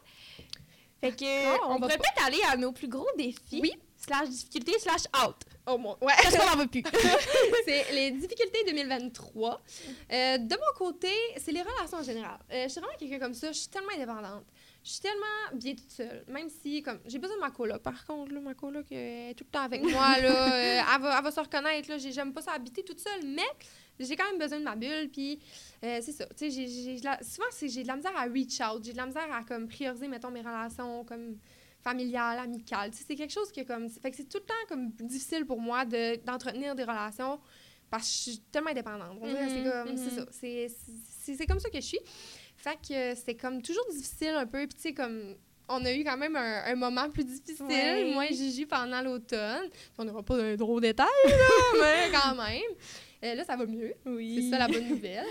[1.01, 3.59] Fait que on, on va pourrait peut-être aller à nos plus gros défis.
[3.61, 3.73] Oui.
[4.07, 5.35] Slash difficulté slash out.
[5.65, 5.91] Oh mon.
[6.01, 6.13] Ouais.
[6.23, 6.81] Parce qu'on n'en veut plus.
[7.65, 9.61] c'est les difficultés 2023.
[10.13, 12.39] Euh, de mon côté, c'est les relations en général.
[12.51, 13.51] Euh, je suis vraiment quelqu'un comme ça.
[13.51, 14.45] Je suis tellement indépendante.
[14.83, 16.23] Je suis tellement bien toute seule.
[16.29, 17.81] Même si, comme, j'ai besoin de ma coloc.
[17.81, 20.17] Par contre, là, ma coloc euh, est tout le temps avec moi.
[20.21, 21.89] Là, euh, elle, va, elle va se reconnaître.
[21.89, 23.25] Là, J'ai- j'aime pas ça habiter toute seule.
[23.25, 23.41] Mais
[23.99, 25.09] j'ai quand même besoin de ma bulle.
[25.11, 25.37] Puis,
[25.83, 26.25] euh, c'est ça.
[26.27, 28.81] Tu sais, j'ai- j'ai souvent, c'est- j'ai de la misère à reach out.
[28.85, 31.37] J'ai de la misère à, comme, prioriser, mettons, mes relations, comme
[31.95, 35.45] Tu sais, c'est quelque chose que, comme, fait que c'est tout le temps, comme, difficile
[35.45, 37.39] pour moi de- d'entretenir des relations
[37.89, 39.17] parce que je suis tellement indépendante.
[39.21, 40.67] C'est comme, c'est mhm.
[40.69, 40.69] ça.
[41.21, 41.99] C'est- comme ça que je suis.
[42.57, 44.59] Fait que c'est comme toujours difficile un peu.
[44.67, 45.35] Puis tu sais, comme,
[45.69, 48.11] on a eu quand même un, un moment plus difficile, Ouais.
[48.13, 49.69] moi et Gigi, pendant l'automne.
[49.97, 51.31] On n'aura pas un gros détail, là,
[51.81, 52.61] mais quand même.
[53.23, 53.93] Euh, là, ça va mieux.
[54.05, 54.43] Oui.
[54.43, 55.25] C'est ça la bonne nouvelle.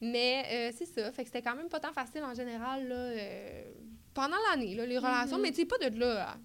[0.00, 1.10] Mais euh, c'est ça.
[1.12, 3.62] Fait que c'était quand même pas tant facile en général, là, euh,
[4.20, 5.36] pendant l'année, les relations.
[5.36, 5.42] Mhm.
[5.42, 6.36] Mais tu sais, pas de là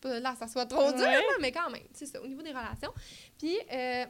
[0.00, 1.12] Pas de là, ça soit trop dur, Ouais.
[1.12, 2.92] là, mais quand même, c'est ça, au niveau des relations.
[3.38, 4.06] Puis, euh,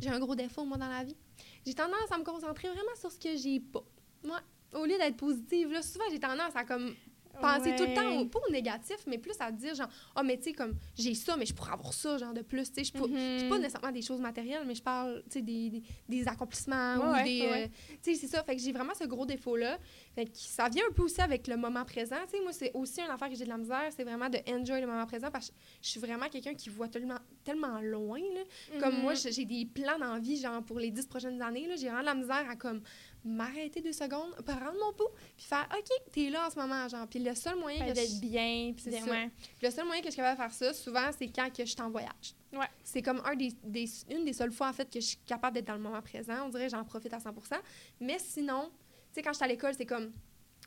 [0.00, 1.16] j'ai un gros défaut, moi, dans la vie.
[1.64, 3.84] J'ai tendance à me concentrer vraiment sur ce que j'ai pas.
[4.24, 4.40] Moi,
[4.74, 6.92] au lieu d'être positive, là, souvent, j'ai tendance à comme
[7.40, 10.36] penser tout le temps, au, pas au négatif, mais plus à dire, genre, oh, mais
[10.36, 12.92] tu sais, comme, j'ai ça, mais je pourrais avoir ça, genre, de plus, tu sais,
[12.94, 13.38] je Mhm.
[13.38, 16.96] c'est pas nécessairement des choses matérielles, mais je parle, tu sais, des, des, des accomplissements
[17.20, 17.40] ou des...
[17.40, 17.68] ouais, euh,
[18.02, 18.42] tu sais, c'est ça.
[18.42, 19.78] Fait que j'ai vraiment ce gros défaut-là.
[20.14, 22.16] Fait que ça vient un peu aussi avec le moment présent.
[22.30, 24.38] Tu sais, moi, c'est aussi une affaire que j'ai de la misère, c'est vraiment de
[24.48, 28.18] enjoy le moment présent parce que je suis vraiment quelqu'un qui voit tellement, tellement loin,
[28.18, 28.40] là.
[28.80, 29.00] Comme Mhm.
[29.02, 31.76] moi, j'ai j'ai des plans dans la vie, genre, pour les dix prochaines années, là.
[31.76, 32.80] J'ai vraiment de la misère à, comme,
[33.24, 37.06] m'arrêter deux secondes, prendre mon pouls, puis faire «OK, t'es là en ce moment, genre.»
[37.10, 39.10] Puis le seul moyen Fait que d'être je- bien, puis C'est de- ça.
[39.10, 39.30] ouais.
[39.62, 41.70] le seul moyen que je suis capable de faire ça, souvent, c'est quand que je
[41.70, 42.34] suis en voyage.
[42.52, 42.66] Ouais.
[42.82, 45.54] C'est comme un des, des- une des seules fois, en fait, que je suis capable
[45.54, 46.46] d'être dans le moment présent.
[46.46, 47.32] On dirait j'en profite à 100
[48.00, 50.12] Mais sinon, tu sais, quand je suis à l'école, c'est comme...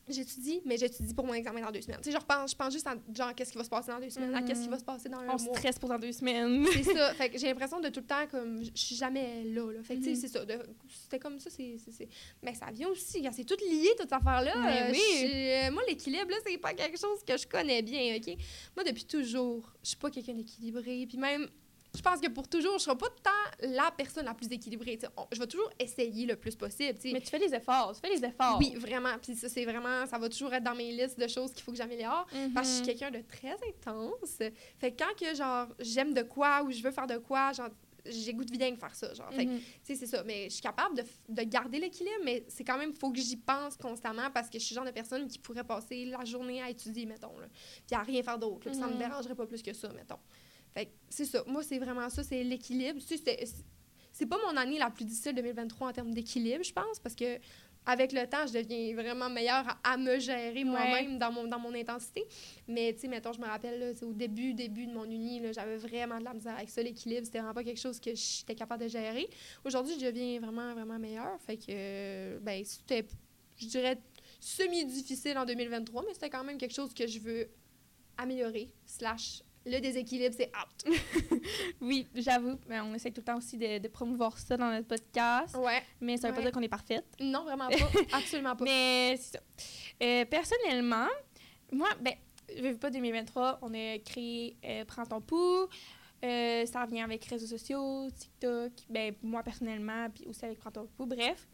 [0.10, 2.00] J'étudie, mais j'étudie pour mon examen dans deux semaines.
[2.02, 4.00] Tu sais, je repense, je pense juste à, genre, qu'est-ce qui va se passer dans
[4.00, 5.56] deux semaines, à qu'est-ce qui va se passer dans un On mois.
[5.58, 6.66] stresse pour dans deux semaines.
[6.74, 7.14] C'est ça.
[7.14, 9.84] Fait que j'ai l'impression de tout le temps, comme, je suis jamais là, là.
[9.84, 10.16] Fait que, tu sais, Mhm.
[10.16, 10.46] c'est ça.
[11.04, 11.78] C'était comme ça, c'est...
[12.42, 14.54] Mais ça vient aussi, c'est tout lié, toute cette affaire-là.
[14.66, 15.70] Mais Euh, oui.
[15.70, 18.36] euh, moi, l'équilibre, là, c'est pas quelque chose que je connais bien, OK?
[18.76, 21.06] Moi, depuis toujours, je suis pas quelqu'un d'équilibré.
[21.08, 21.48] Puis même,
[21.96, 24.98] je pense que pour toujours, je serai pas tant la personne la plus équilibrée.
[25.18, 27.14] On- je vais toujours essayer le plus possible, tu sais.
[27.14, 28.58] Mais tu fais des efforts, tu fais des efforts.
[28.60, 29.18] Oui, vraiment.
[29.22, 30.06] Puis ça, c'est vraiment...
[30.08, 32.26] Ça va toujours être dans mes listes de choses qu'il faut que j'améliore.
[32.34, 32.54] Mhm.
[32.54, 34.38] Parce que je suis quelqu'un de très intense.
[34.80, 37.70] Fait que quand que, genre, j'aime de quoi ou je veux faire de quoi, genre,
[38.06, 39.32] j'ai goût de de faire ça, genre.
[39.32, 39.60] Fait Mhm.
[39.84, 40.24] c'est ça.
[40.24, 43.38] Mais je suis capable de, de garder l'équilibre, mais c'est quand même, faut que j'y
[43.38, 46.62] pense constamment parce que je suis le genre de personne qui pourrait passer la journée
[46.64, 47.46] à étudier, mettons, là,
[47.86, 48.66] puis à rien faire d'autre.
[48.66, 48.98] là, puis Ça me Mhm.
[49.00, 50.18] dérangerait pas plus que ça, mettons.
[50.74, 51.44] Fait c'est ça.
[51.48, 53.00] Moi, c'est vraiment ça, c'est l'équilibre.
[53.00, 53.46] Tu sais, c'était-
[54.12, 57.40] c'est- pas mon année la plus difficile 2023 en termes d'équilibre, je pense, parce que
[57.84, 61.58] avec le temps, je deviens vraiment meilleure à, à me gérer moi-même dans mon, dans
[61.58, 62.24] mon intensité.
[62.68, 65.42] Mais, tu sais, mettons, je me rappelle, là, c'est au début, début de mon uni,
[65.52, 67.26] j'avais vraiment de la misère avec ça, l'équilibre.
[67.26, 69.28] C'était vraiment pas quelque chose que j'étais capable de gérer.
[69.66, 71.42] Aujourd'hui, je deviens vraiment, vraiment meilleure.
[71.42, 73.04] Fait que, euh, ben, c'était,
[73.58, 73.98] je dirais,
[74.40, 77.48] semi-difficile en 2023, mais c'était quand même quelque chose que je veux
[78.18, 78.70] améliorer.
[78.86, 80.95] Slash, le déséquilibre, c'est out.
[81.82, 82.58] Oui, j'avoue.
[82.67, 85.56] Mais on essaie tout le temps aussi de, de promouvoir ça dans notre podcast.
[85.58, 85.82] Ouais.
[86.00, 86.45] Mais ça veut pas Ouais.
[86.45, 87.06] dire qu'on est parfaite.
[87.19, 88.17] Non, vraiment pas.
[88.17, 88.63] Absolument pas.
[88.65, 89.43] Mais c'est ça.
[90.04, 91.08] Euh, personnellement,
[91.71, 92.13] moi, ben,
[92.56, 95.67] je veux pas 2023, on a créé euh, Prends ton pouls.
[96.24, 100.86] Euh, ça revient avec réseaux sociaux, TikTok, ben, moi personnellement, puis aussi avec Prends ton
[100.86, 101.47] pouls, bref.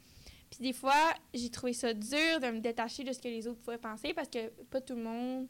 [0.50, 3.60] Puis des fois, j'ai trouvé ça dur de me détacher de ce que les autres
[3.60, 5.48] pouvaient penser parce que pas tout le monde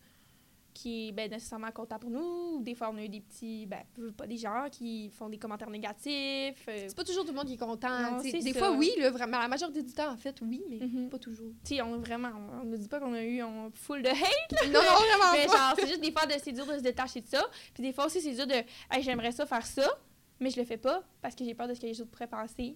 [0.77, 2.61] qui est ben, nécessairement content pour nous.
[2.61, 3.79] Des fois, on a eu des petits, ben,
[4.15, 6.65] pas des gens qui font des commentaires négatifs.
[6.69, 8.11] euh, C'est pas toujours tout le monde qui est content.
[8.17, 8.59] Non, Des ça.
[8.59, 9.39] fois, oui, là, vraiment.
[9.39, 11.09] La majorité du temps, en fait, oui, mais Mhm.
[11.09, 11.51] pas toujours.
[11.65, 12.29] tu sais, on vraiment,
[12.61, 14.67] on ne dit pas qu'on a eu un full de hate.
[14.67, 15.57] non, non, vraiment Mais pas.
[15.57, 17.43] genre, c'est juste des fois, de, c'est dur de se détacher de ça.
[17.73, 18.53] Puis des fois aussi, c'est dur de,
[18.91, 19.89] hey, j'aimerais ça faire ça,
[20.39, 22.27] mais je le fais pas parce que j'ai peur de ce que les autres pourraient
[22.27, 22.75] penser.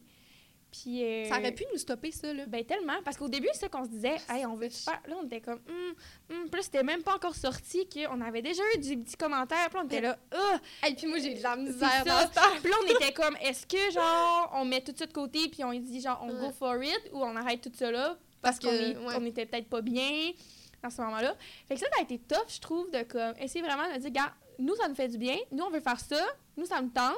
[0.72, 1.04] Puis.
[1.04, 2.46] euh, Ça aurait pu nous stopper, ça, là.
[2.48, 5.02] Ben tellement, parce qu'au début, c'est ça qu'on se disait, hey, on veut faire.
[5.08, 5.94] Là, on était comme, hum,
[6.30, 6.44] hum.
[6.50, 9.68] Puis là, c'était même pas encore sorti qu'on avait déjà eu des petits commentaires.
[9.70, 10.88] Puis là, on était là, ah!
[10.88, 12.42] Et puis moi, j'ai de la misère dans ça.
[12.62, 15.64] Puis là, on était comme, est-ce que, genre, on met tout ça de côté, puis
[15.64, 16.48] on dit, genre, on Ouais.
[16.48, 18.96] go for it, ou on arrête tout ça là, Parce qu'on ouais.
[19.18, 20.32] on était peut-être pas bien
[20.84, 21.36] à ce moment-là?
[21.68, 24.10] Fait que ça, ça a été tough, je trouve, de comme, essayer vraiment de dire,
[24.12, 26.26] gars, nous, ça nous fait du bien, nous, on veut faire ça,
[26.58, 27.16] nous, ça me tente.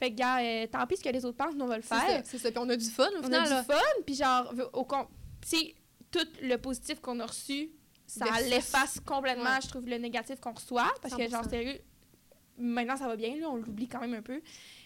[0.00, 1.82] Fait que, gars, euh, tant pis ce que les autres pensent, nous, on va le
[1.82, 2.00] faire.
[2.00, 2.50] ça, c'est ça.
[2.50, 5.06] Puis on a du fun, au On final, a du fun, puis genre, au con...
[5.44, 5.74] c'est
[6.10, 7.70] tout le positif qu'on a reçu,
[8.06, 9.60] ça l'efface complètement, Ouais.
[9.62, 10.92] je trouve, le négatif qu'on reçoit.
[11.02, 11.50] Parce que, genre, 100%.
[11.50, 11.80] sérieux,
[12.58, 14.40] maintenant, ça va bien, là, on l'oublie quand même un peu.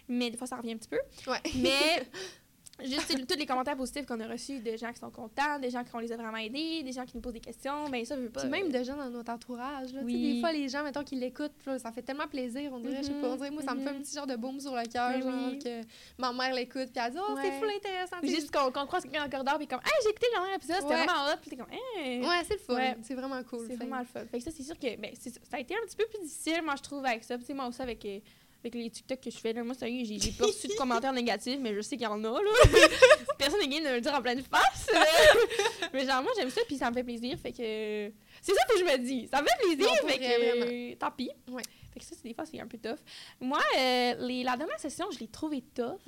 [0.08, 1.00] Mais des fois, ça revient un petit peu.
[1.30, 1.40] Ouais.
[1.56, 2.06] Mais
[2.82, 5.84] juste tous les commentaires positifs qu'on a reçus de gens qui sont contents, des gens
[5.84, 8.16] qui on les a vraiment aidés, des gens qui nous posent des questions, ben ça,
[8.16, 8.40] je veux pas.
[8.40, 9.92] Puis même de gens dans notre entourage.
[9.92, 10.34] Là, Oui.
[10.34, 12.72] Des fois, les gens, mettons, qui l'écoutent, ça fait tellement plaisir.
[12.72, 14.02] On dirait, je sais pas, on dirait, moi, ça me fait un Mhm.
[14.02, 15.10] petit genre de boom sur le cœur.
[15.10, 15.80] Mais genre, que
[16.18, 17.42] ma mère l'écoute, puis elle dit, oh, Ouais.
[17.44, 18.16] c'est full intéressant.
[18.22, 20.76] Juste qu'on qu'on croise quelqu'un le corridor, puis comme, hey, j'ai écouté le dernier épisode,
[20.80, 21.04] c'était Ouais.
[21.06, 22.20] vraiment hot, puis t'es comme, hey.
[22.20, 22.74] Ouais, c'est le fun.
[22.74, 22.96] Ouais.
[23.02, 23.66] C'est vraiment cool.
[23.68, 24.24] C'est vraiment le fun.
[24.30, 25.30] Fait que ça, c'est sûr que ben, ça.
[25.52, 27.36] A été un petit peu plus difficile, moi, je trouve, avec ça.
[27.36, 28.18] Puis, tu sais, moi aussi, avec, euh,
[28.64, 31.12] avec les TikTok que je fais, là, moi, sérieux, j'ai j'ai pas reçu de commentaires
[31.12, 32.50] négatifs, mais je sais qu'il y en a, là.
[33.38, 34.88] Personne n'est game de me le dire en pleine face.
[35.92, 37.38] mais- genre, moi, j'aime ça, puis ça me fait plaisir.
[37.38, 38.10] Fait que.
[38.40, 39.28] C'est ça que je me dis.
[39.30, 40.94] Ça me fait plaisir, Non, fait que.
[40.94, 41.30] tant pis.
[41.50, 41.62] Ouais.
[41.92, 42.98] Fait que ça, c'est- des fois, c'est un peu tough.
[43.40, 45.98] Moi, euh, les, la dernière session, je l'ai trouvée tough.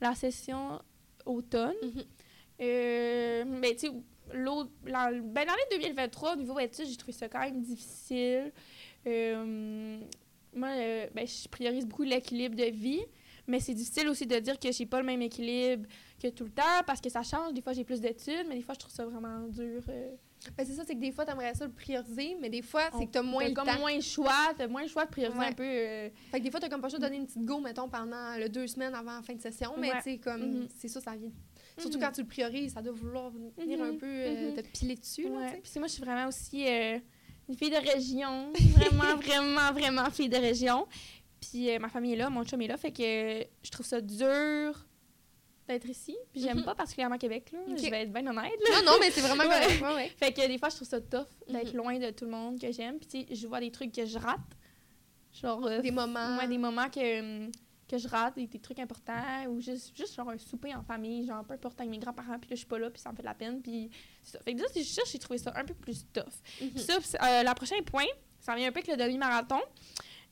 [0.00, 0.80] La session
[1.26, 1.74] automne.
[1.82, 2.04] Mhm.
[2.62, 3.92] Euh, mais tu sais,
[4.34, 8.52] la- ben, l'année 2023, au niveau études, j'ai trouvé ça quand même difficile.
[9.06, 9.98] Euh,
[10.54, 13.00] moi, euh, ben, je priorise beaucoup l'équilibre de vie,
[13.46, 15.86] mais c'est difficile aussi de dire que j'ai pas le même équilibre
[16.22, 17.52] que tout le temps parce que ça change.
[17.54, 19.82] Des fois, j'ai plus d'études, mais des fois, je trouve ça vraiment dur.
[19.88, 20.10] euh.
[20.56, 23.04] Ben, c'est ça, c'est que des fois, t'aimerais ça le prioriser, mais des fois, c'est
[23.04, 23.78] que t'as moins T'as le temps.
[23.78, 25.46] moins le choix, t'as moins le choix de prioriser Ouais.
[25.48, 25.64] un peu.
[25.64, 27.60] euh, Fait que des fois, t'as comme pas le choix de donner une petite go,
[27.60, 29.96] mettons, pendant le deux semaines avant la fin de session, mais Ouais.
[29.98, 30.68] tu sais, comme, Mhm.
[30.74, 31.30] c'est ça, ça vient.
[31.76, 32.04] Surtout Mhm.
[32.04, 34.54] quand tu le priorises, ça doit vouloir venir un peu euh, Mhm.
[34.54, 35.60] te piler dessus, Ouais.
[35.62, 36.66] Puis moi, je suis vraiment aussi.
[36.66, 36.98] euh,
[37.50, 38.52] une fille de région.
[38.76, 40.86] Vraiment, vraiment, vraiment fille de région.
[41.40, 44.00] Puis euh, ma famille est là, mon chum est là, fait que je trouve ça
[44.00, 44.86] dur
[45.66, 46.16] d'être ici.
[46.32, 46.64] Puis j'aime Mhm.
[46.64, 47.58] pas particulièrement Québec, là.
[47.76, 48.76] Je vais être bien honnête, là.
[48.82, 49.80] Non, non, mais c'est vraiment correct.
[49.82, 50.08] Ouais, ouais.
[50.16, 51.76] Fait que des fois, je trouve ça tough d'être Mhm.
[51.76, 52.98] loin de tout le monde que j'aime.
[52.98, 54.40] Puis tu sais, je vois des trucs que je rate.
[55.40, 56.36] Genre, euh, Des moments.
[56.38, 57.50] ouais, des moments que, hum,
[57.90, 61.26] que je rate, des, des trucs importants, ou juste, juste genre un souper en famille,
[61.26, 63.16] genre peu importe avec mes grands-parents, puis là, je suis pas là, puis ça me
[63.16, 63.90] fait de la peine, puis
[64.22, 64.42] c'est ça.
[64.44, 66.24] Fait que là, c'est juste, j'ai trouvé ça un peu plus tough.
[66.58, 68.06] Puis ça, euh, la prochaine point,
[68.38, 69.60] ça vient un peu avec le demi-marathon.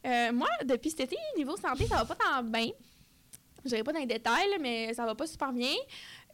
[0.07, 2.71] Euh, moi, depuis cet été, niveau santé, ça va pas tant bien.
[3.64, 5.75] Je pas dans les détails, mais ça va pas super bien.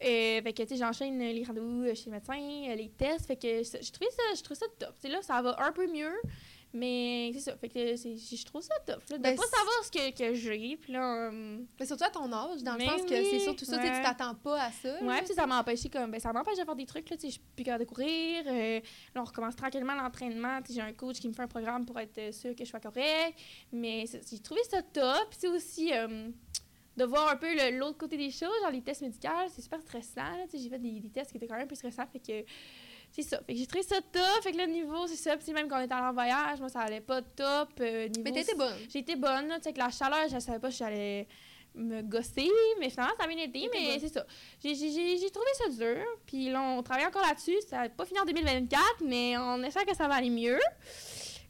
[0.03, 3.25] Euh, fait que, tu sais, j'enchaîne les rendez-vous chez le médecin, les tests.
[3.25, 4.93] Fait que je trouve ça, je trouve ça top.
[4.95, 6.13] Tu sais, là, ça va un peu mieux,
[6.73, 7.57] mais c'est ça.
[7.57, 9.01] Fait que je trouve ça top.
[9.09, 10.77] Là, de Ben, pas savoir ce que, que j'ai.
[10.77, 13.65] Puis là, euh, Mais surtout à ton âge, dans le Mais sens que c'est surtout
[13.65, 13.83] ça, ouais.
[13.97, 15.01] tu t'attends pas à ça.
[15.03, 17.21] Ouais, puis ça m'a empêché comme ben ça m'empêche de faire des trucs là, tu
[17.23, 18.43] sais, je suis plus capable de courir.
[18.47, 18.79] euh,
[19.13, 22.17] là on recommence tranquillement l'entraînement, j'ai un coach qui me fait un programme pour être
[22.17, 23.37] euh, sûr que je sois correct,
[23.71, 26.29] mais j'ai trouvé ça top, puis c'est aussi euh,
[26.97, 29.81] de voir un peu le- l'autre côté des choses, genre les tests médicaux, c'est super
[29.81, 32.05] stressant, là, tu sais, j'ai fait des, des tests qui étaient quand même peu stressants,
[32.11, 32.45] fait que
[33.15, 33.39] c'est ça.
[33.45, 35.79] Fait que j'ai trouvé ça top, fait que le niveau, c'est ça, puis même quand
[35.79, 38.75] on était en voyage, moi ça allait pas top euh, niveau Mais t'étais bonne.
[38.91, 41.27] j'ai été bonne, là, tu sais, avec la chaleur, je savais pas si j'allais
[41.73, 42.49] me gosser,
[42.79, 44.25] mais finalement, ça a bien été, mais c'est ça.
[44.63, 48.25] J'ai- trouvé ça dur, puis là, on travaille encore là-dessus, ça va pas fini en
[48.25, 50.59] 2024, mais on espère que ça va aller mieux.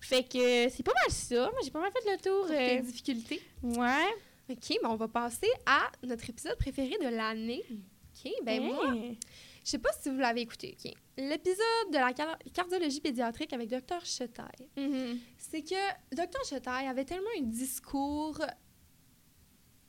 [0.02, 2.48] Fait que c'est pas mal ça, moi j'ai pas mal fait le tour.
[2.48, 3.42] Tes euh, difficultés.
[3.64, 4.14] ouais.
[4.48, 7.64] OK, ben on va passer à notre épisode préféré de l'année.
[7.70, 9.18] OK, ben moi, Ouais.
[9.66, 10.94] Je sais pas si vous l'avez écouté, OK.
[11.18, 14.06] L'épisode de la car- cardiologie pédiatrique avec Dr.
[14.06, 14.68] Chetaille.
[14.78, 15.20] Mhm.
[15.38, 15.76] c'est que
[16.16, 16.44] Dr.
[16.48, 18.40] Chetaille avait tellement un discours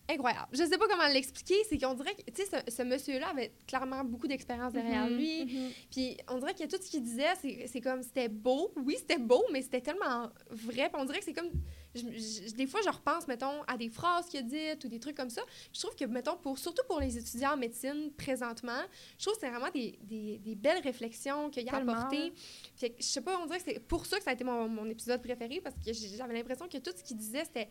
[0.09, 0.47] incroyable.
[0.53, 3.53] Je sais pas comment l'expliquer, c'est qu'on dirait que, tu sais, ce, ce monsieur-là avait
[3.67, 5.17] clairement beaucoup d'expérience derrière Mhm.
[5.17, 5.45] lui.
[5.47, 5.71] Mhm.
[5.91, 8.73] Puis on dirait que tout ce qu'il disait, c'est c'est comme, c'était beau.
[8.77, 10.89] Oui, c'était beau, mais c'était tellement vrai.
[10.91, 11.51] Puis on dirait que c'est comme,
[11.97, 15.01] je- je- des fois, je repense, mettons, à des phrases qu'il a dites ou des
[15.01, 15.43] trucs comme ça.
[15.73, 18.83] Je trouve que, mettons, pour, surtout pour les étudiants en médecine présentement,
[19.19, 22.33] je trouve que c'est vraiment des, des, des belles réflexions qu'il a apportées.
[22.77, 24.45] Fait que, je sais pas, on dirait que c'est pour ça que ça a été
[24.45, 27.69] mon, mon épisode préféré parce que j'avais l'impression que tout ce qu'il disait, c'était.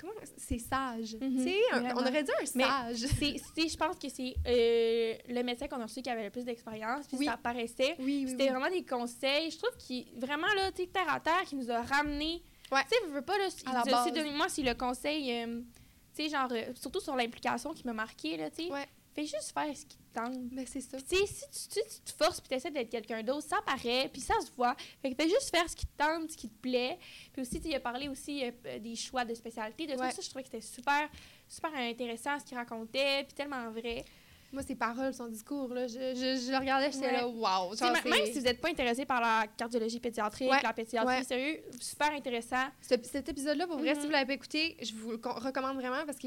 [0.00, 1.16] Comment c'est sage.
[1.20, 2.98] Mhm, Tu sais, on aurait dit un sage.
[3.18, 7.08] Je pense que c'est euh, le médecin qu'on a reçu qui avait le plus d'expérience,
[7.08, 7.24] puis Oui.
[7.26, 7.96] ça paraissait.
[7.98, 9.50] Oui, oui, C'était vraiment des conseils.
[9.50, 12.40] Je trouve qu'il vraiment là, tu sais, terre à terre, qui nous a ramené.
[12.72, 12.82] Ouais.
[12.84, 13.48] Tu sais, je veux pas là,
[14.04, 14.12] base.
[14.12, 15.60] donné- moi c'est le conseil, euh,
[16.14, 18.72] tu sais, genre euh, surtout sur l'implication qui m'a marqué là, tu sais.
[18.72, 18.86] Ouais.
[19.14, 20.36] Fais juste faire ce qui te tente.
[20.52, 20.96] Mais c'est ça.
[21.00, 24.08] Tu sais, si tu, tu, tu te forces puis essaies d'être quelqu'un d'autre, ça paraît,
[24.12, 24.76] puis ça se voit.
[25.02, 26.98] Fait que fais juste faire ce qui te tente, ce qui te plaît.
[27.32, 30.10] Puis aussi, tu il a parlé aussi euh, des choix de spécialité, de Ouais.
[30.10, 30.22] tout ça.
[30.22, 31.08] Je trouvais que c'était super,
[31.48, 34.04] super intéressant ce qu'il racontait, puis tellement vrai.
[34.50, 37.12] Moi, ses paroles, son discours, là, je, je, je le regardais, j'étais Ouais.
[37.12, 37.76] là, wow.
[37.76, 41.22] Genre, même si vous n'êtes pas intéressé par la cardiologie pédiatrique, Ouais, la pédiatrie, ouais.
[41.24, 42.64] sérieux, super intéressant.
[42.80, 44.00] Ce- cet épisode-là, pour vrai, Mhm.
[44.00, 46.26] si vous l'avez pas écouté, je vous le recommande vraiment parce que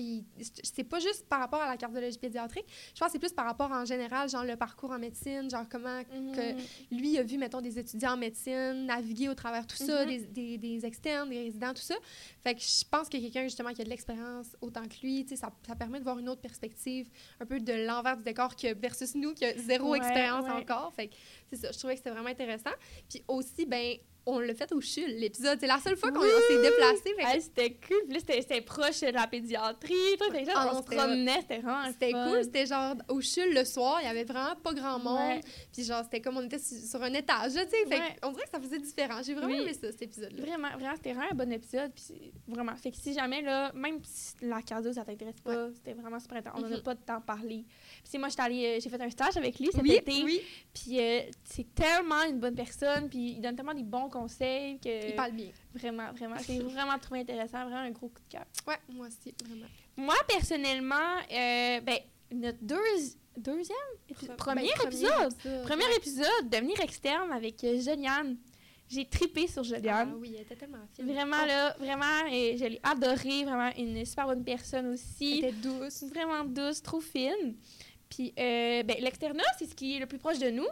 [0.64, 2.66] c'est pas juste par rapport à la cardiologie pédiatrique.
[2.94, 5.66] Je pense que c'est plus par rapport en général, genre le parcours en médecine, genre
[5.68, 10.06] comment que lui a vu, mettons, des étudiants en médecine naviguer au travers tout ça,
[10.06, 10.10] Mhm.
[10.10, 11.96] des, des, des externes, des résidents, tout ça.
[12.44, 15.50] Fait que je pense que quelqu'un, justement, qui a de l'expérience autant que lui, ça,
[15.66, 19.16] ça permet de voir une autre perspective, un peu de l'envers du décor que versus
[19.16, 20.52] nous, qui a zéro Ouais, expérience ouais.
[20.52, 20.94] encore.
[20.94, 21.16] Fait que
[21.50, 22.72] c'est ça, je trouvais que c'était vraiment intéressant.
[23.10, 25.58] Puis aussi, ben on l'a fait au CHUL, l'épisode.
[25.60, 26.28] C'est la seule fois qu'on Oui!
[26.48, 27.16] s'est déplacé.
[27.18, 27.98] que Hey, c'était cool.
[28.06, 29.94] Puis là, c'était- proche de la pédiatrie.
[30.32, 33.66] Fait là, Ah on se promenait, c'était vraiment C'était cool, c'était genre au CHUL le
[33.66, 35.18] soir, il y avait vraiment pas grand monde.
[35.38, 35.42] Ouais.
[35.74, 37.88] Puis genre, c'était comme on était su- sur un étage, tu sais.
[37.88, 38.16] Ouais.
[38.24, 39.22] on dirait que ça faisait différent.
[39.24, 39.62] J'ai vraiment Oui.
[39.62, 40.42] aimé ça, cet épisode-là.
[40.46, 41.92] Vraiment, vraiment, c'était vraiment un bon épisode.
[41.96, 42.76] Puis vraiment.
[42.76, 46.38] Fait que si jamais, là, même si la cardio, ça t'intéresse pas, c'était vraiment super
[46.38, 46.64] intéressant.
[46.64, 46.84] On n'en a Mhm.
[46.84, 47.66] pas de temps parler.
[48.10, 50.44] Puis moi, allée, euh, j'ai fait un stage avec lui cet Oui, été.
[50.74, 53.10] Puis euh, c'est tellement une bonne personne.
[53.10, 55.10] Puis il donne tellement des bons conseils que.
[55.10, 55.50] il parle bien.
[55.74, 56.36] Vraiment, vraiment.
[56.46, 57.64] J'ai vraiment trouvé intéressant.
[57.66, 58.46] Vraiment un gros coup de cœur.
[58.68, 59.66] Ouais, moi aussi, vraiment.
[59.98, 61.98] Moi, personnellement, euh, ben,
[62.32, 62.78] notre deux-
[63.38, 63.78] deuxième,
[64.10, 68.38] épi- Ben, premier, premier épisode, épisode, premier épisode, devenir externe avec euh, Joliane.
[68.90, 70.16] J'ai tripé sur Ah Joliane.
[70.20, 71.06] oui, elle était tellement fine.
[71.12, 73.46] Vraiment, Oh, là, vraiment, et je l'ai adorée.
[73.46, 75.38] Vraiment, une super bonne personne Elle aussi.
[75.40, 76.04] était douce.
[76.04, 77.56] Vraiment douce, trop fine.
[78.10, 80.68] Puis, euh, ben, l'externat, c'est ce qui est le plus proche de nous.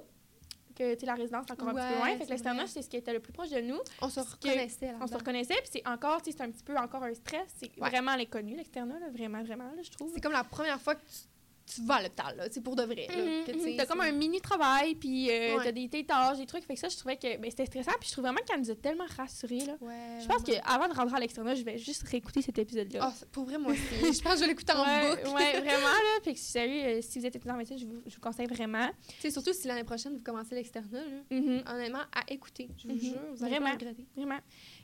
[0.79, 2.05] Que, la résidence, c'est encore un petit peu loin.
[2.07, 3.79] Fait c'est que l'externat, c'est ce qui était le plus proche de nous.
[4.01, 7.03] On se reconnaissait là On se reconnaissait, puis c'est encore, c'est un petit peu encore
[7.03, 7.53] un stress.
[7.57, 7.89] C'est Ouais.
[7.89, 10.09] vraiment l'inconnu, l'externat, là, vraiment, vraiment, là, je trouve.
[10.13, 11.27] C'est comme la première fois que tu
[11.73, 13.07] tu vas à l'hôpital, là, c'est pour de vrai.
[13.09, 13.59] mhm.
[13.61, 15.63] sais, T'as comme un mini travail, puis euh, Ouais.
[15.63, 16.63] t'as des tâches, des trucs.
[16.65, 18.71] Fait que ça, je trouvais que ben, c'était stressant, puis je trouve vraiment qu'elle nous
[18.71, 19.59] a tellement rassurés.
[19.65, 19.75] Là.
[19.81, 23.13] Ouais, Je pense qu'avant de rentrer à l'externat, je vais juste réécouter cet épisode-là.
[23.17, 23.79] C'est- pour vrai, moi aussi.
[24.17, 25.27] je pense que je vais l'écouter en ouais, boucle.
[25.35, 26.19] ouais, vraiment, là.
[26.23, 28.47] Fait que sérieux, euh, si vous êtes étudiant en médecine, je vous, je vous conseille
[28.47, 28.89] vraiment.
[29.29, 31.37] Surtout si l'année prochaine, vous commencez l'externat, là.
[31.37, 31.63] Mhm.
[31.67, 32.69] Honnêtement, à écouter.
[32.77, 32.99] Je vous Mhm.
[32.99, 33.67] jure, vous allez Vraiment.
[33.67, 34.05] pas regretter.
[34.15, 34.39] Vraiment.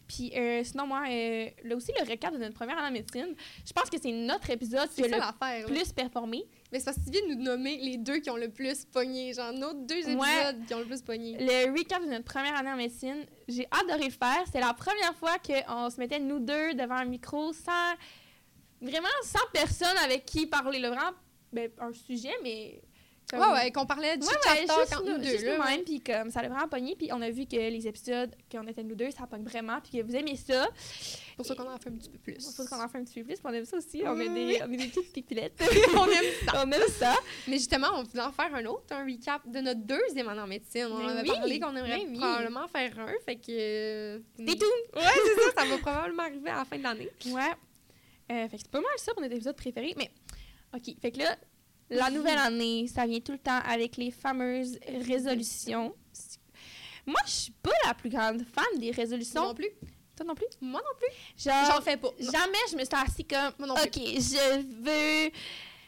[0.08, 3.36] Puis euh, sinon, moi, euh, là aussi, le recap de notre première année en médecine,
[3.66, 5.34] je pense que c'est notre épisode qui a le là.
[5.66, 6.46] plus performé.
[6.72, 8.86] Mais c'est parce que tu viens de nous nommer les deux qui ont le plus
[8.86, 9.34] pogné.
[9.34, 10.56] Genre, nos deux épisodes Ouais.
[10.68, 11.38] qui ont le plus pogné.
[11.40, 14.44] Le recap de notre première année en médecine, j'ai adoré le faire.
[14.52, 17.94] C'est la première fois qu'on se mettait nous deux devant un micro sans
[18.82, 20.80] vraiment sans personne avec qui parler.
[20.80, 21.12] Là, vraiment,
[21.52, 22.82] ben, un sujet, mais.
[23.30, 25.30] Comme- Ouais, ouais, qu'on parlait du Ouais, chat ouais, talk juste entre nous, nous deux,
[25.30, 25.58] juste là.
[25.58, 28.66] nous-mêmes, puis comme ça a vraiment pogné, puis on a vu que les épisodes qu'on
[28.68, 30.68] était nous deux, ça pogne vraiment, puis que vous aimez ça.
[30.78, 32.36] C'est pour ça qu'on en fait un petit peu plus.
[32.40, 34.04] Je pense qu'on en fait un petit peu plus, puis on aime ça aussi.
[34.06, 35.60] On, est Oui, des, on est des petites pipilettes.
[35.98, 36.64] on aime ça.
[36.66, 37.16] on aime ça.
[37.48, 40.48] Mais justement, on voulait en faire un autre, un recap de notre deuxième année en
[40.48, 40.86] médecine.
[40.92, 42.18] On Mais en avait oui, parlé qu'on aimerait oui.
[42.20, 43.52] probablement faire un, fait que...
[43.52, 44.98] euh, C'est tout.
[45.00, 47.10] Ouais, c'est ça, ça va probablement arriver à la fin de l'année.
[47.26, 47.42] Ouais.
[48.32, 49.94] Euh, fait que c'est pas mal ça pour notre épisode préféré.
[49.98, 50.10] Mais,
[50.74, 50.96] OK.
[51.02, 51.36] Fait que là,
[51.90, 55.96] la nouvelle année, ça vient tout le temps avec les fameuses résolutions.
[57.06, 59.44] Moi, je suis pas la plus grande fan des résolutions.
[59.48, 59.70] Non plus.
[60.16, 60.48] Toi non plus?
[60.62, 61.10] Moi non plus.
[61.38, 62.08] J'en fais pas.
[62.20, 62.32] Non.
[62.32, 65.32] jamais je me suis assise comme, Moi non OK, je veux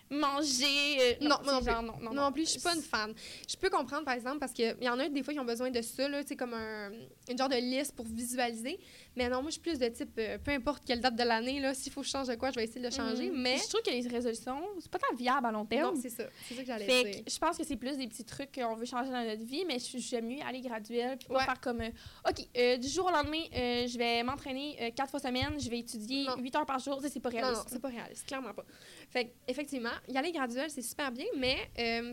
[0.09, 0.99] manger.
[0.99, 2.81] euh, Non, moi non c'est genre, non, non, Non, non plus, je suis pas une
[2.81, 3.13] fan.
[3.49, 5.69] Je peux comprendre, par exemple, parce qu'il y en a des fois qui ont besoin
[5.71, 6.91] de ça, là, comme un,
[7.29, 8.79] une genre de liste pour visualiser.
[9.17, 11.59] Mais non, moi, je suis plus de type, euh, peu importe quelle date de l'année,
[11.59, 13.29] là, s'il faut que je change de quoi, je vais essayer de le changer.
[13.31, 13.41] Mhm.
[13.41, 15.95] Mais Je trouve que les résolutions, c'est pas tant viable à long terme.
[15.95, 16.23] non, c'est ça.
[16.47, 17.23] C'est ça que j'allais Fait dire.
[17.25, 19.65] que je pense que c'est plus des petits trucs qu'on veut changer dans notre vie,
[19.65, 21.43] mais je- j'aime mieux aller graduel, puis pas Ouais.
[21.45, 21.89] faire comme, euh,
[22.29, 26.25] OK, euh, du jour au lendemain, je vais m'entraîner quatre fois semaine, je vais étudier
[26.25, 26.37] Non.
[26.37, 27.63] 8 heures par jour, c'est pas Non, réaliste.
[27.63, 28.65] non, c'est pas réaliste, clairement pas.
[29.09, 31.57] Fait que, effectivement, y aller graduel, c'est super bien, mais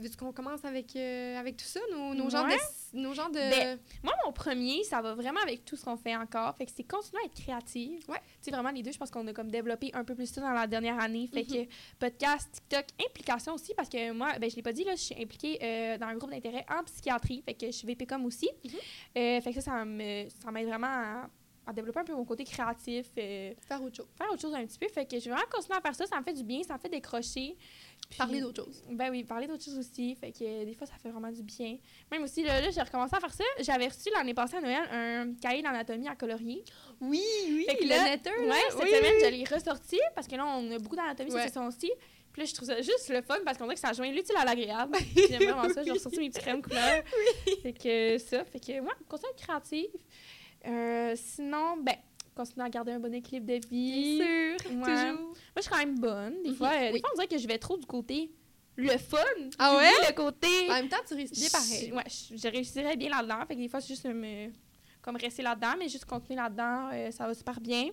[0.00, 2.54] vu qu'on commence avec, avec tout ça, nos, nos genres de.
[2.96, 3.34] Nos genres de...
[3.34, 6.70] Ben, Moi, mon premier, ça va vraiment avec tout ce qu'on fait encore, fait que
[6.74, 8.04] c'est continuer à être créative.
[8.08, 8.18] Ouais.
[8.18, 10.40] Tu sais, vraiment, les deux, je pense qu'on a comme développé un peu plus ça
[10.40, 11.66] dans la dernière année, fait Mhm.
[11.66, 15.02] que podcast, TikTok, implication aussi, parce que moi, ben, je l'ai pas dit, là, je
[15.02, 18.48] suis impliquée euh, dans un groupe d'intérêt en psychiatrie, fait que je suis VPCOM aussi.
[18.64, 18.70] Mhm.
[19.18, 19.72] Euh, fait que ça,
[20.42, 21.30] ça m'aide vraiment à,
[21.66, 24.06] à développer un peu mon côté créatif, euh, faire autre chose.
[24.18, 24.86] faire autre chose un petit peu.
[24.88, 26.06] Fait que je vais vraiment continuer à faire ça.
[26.06, 27.56] Ça me fait du bien, ça me fait décrocher.
[28.08, 28.84] Puis- Parler d'autre chose.
[28.90, 30.14] Ben oui, parler d'autres choses aussi.
[30.14, 31.78] Fait que euh, des fois, ça fait vraiment du bien.
[32.12, 33.44] Même aussi, là, là, j'ai recommencé à faire ça.
[33.60, 36.62] J'avais reçu l'année passée à Noël un cahier d'anatomie à colorier.
[37.00, 39.22] Oui, oui, Fait que le là- letter, là, Ouais, cette oui, semaine, oui.
[39.24, 41.40] je l'ai ressorti parce que là, on a beaucoup d'anatomie Ouais.
[41.42, 41.90] cette session-ci.
[42.32, 44.36] Puis là, je trouve ça juste le fun parce qu'on dirait que ça joint l'utile
[44.36, 44.96] à l'agréable.
[45.30, 45.82] J'aime vraiment ça.
[45.82, 47.02] J'ai ressorti mes petits crèmes couleurs.
[47.62, 48.44] Fait que ça.
[48.44, 49.90] Fait que, à être créative.
[50.66, 51.94] Euh, sinon, ben,
[52.34, 54.18] continuer à garder un bon équilibre de vie.
[54.18, 54.26] Bien
[54.58, 54.84] sûr, Ouais.
[54.84, 55.20] toujours.
[55.20, 56.42] Moi, je suis quand même bonne.
[56.42, 58.30] Des fois, euh, des fois, on dirait que je vais trop du côté
[58.76, 59.18] le fun.
[59.58, 59.90] Ah ouais?
[60.08, 60.48] le côté.
[60.68, 61.88] En même temps, tu réussis bien pareil.
[61.90, 63.46] Je- Ouais, je, je réussirais bien là-dedans.
[63.46, 64.50] Fait que des fois, c'est juste me,
[65.00, 67.88] comme rester là-dedans, mais juste continuer là-dedans, euh, ça va super bien.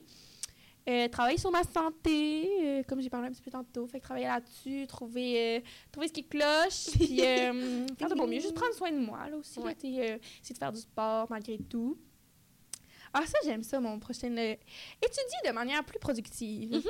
[0.89, 3.85] Euh, travailler sur ma santé, euh, comme j'ai parlé un petit peu tantôt.
[3.85, 5.61] Fait que travailler là-dessus, trouver, euh,
[5.91, 8.39] trouver ce qui cloche, puis euh, faire de mon mieux.
[8.39, 9.59] Juste prendre soin de moi, là aussi.
[9.59, 9.73] Ouais.
[9.73, 11.99] essayer de faire du sport malgré tout.
[13.13, 14.29] Ah, ça, j'aime ça, mon prochain.
[14.37, 14.55] euh,
[15.01, 16.71] étudier de manière plus productive.
[16.75, 16.81] Mhm.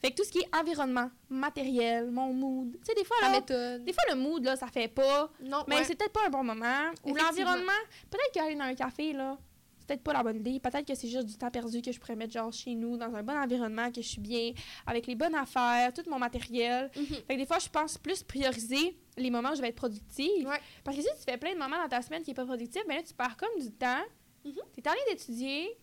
[0.00, 2.72] Fait que tout ce qui est environnement, matériel, mon mood.
[2.72, 3.84] Tu sais, des fois, La là, méthode.
[3.84, 5.30] des fois, le mood, là, ça fait pas.
[5.40, 5.84] Non, Mais ouais.
[5.84, 6.90] c'est peut-être pas un bon moment.
[7.04, 7.72] Ou l'environnement,
[8.10, 9.36] peut-être qu'aller dans un café, là,
[9.80, 10.60] c'est peut-être pas la bonne idée.
[10.60, 13.14] Peut-être que c'est juste du temps perdu que je pourrais mettre genre chez nous, dans
[13.14, 14.52] un bon environnement, que je suis bien,
[14.86, 16.90] avec les bonnes affaires, tout mon matériel.
[16.96, 17.06] Mhm.
[17.06, 20.46] Fait que des fois, je pense plus prioriser les moments où je vais être productive.
[20.46, 20.60] Ouais.
[20.84, 22.82] Parce que si tu fais plein de moments dans ta semaine qui est pas productif,
[22.86, 24.02] ben là, tu perds comme du temps.
[24.44, 24.54] Mhm.
[24.74, 25.76] T'es allé d'étudier.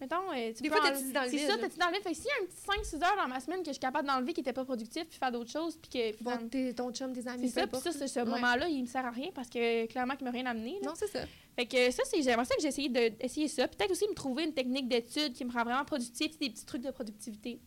[0.00, 1.58] Mettons, euh, tu Des peux fois, en- t'étudies dans le C'est vide, ça, là.
[1.62, 2.02] t'étudies dans le vide.
[2.02, 2.56] Fait que s'il y a un petit
[2.96, 5.16] 5-6 heures dans ma semaine que je suis capable d'enlever qui était pas productif, puis
[5.16, 7.78] faire d'autres choses, puis que Bon, finalement- t'es ton chum, tes amis, c'est ça, puis
[7.80, 8.18] ça, c'est ce.
[8.18, 8.24] Ouais.
[8.26, 10.72] moment-là, il me sert à rien parce que clairement, il m'a rien amené.
[10.82, 10.88] là.
[10.88, 11.20] Non, c'est ça.
[11.54, 13.68] Fait que ça, c'est j'aimerais ça que j'ai essayé d'essayer ça.
[13.68, 16.82] Peut-être aussi me trouver une technique d'étude qui me rend vraiment productive, des petits trucs
[16.82, 17.60] de productivité.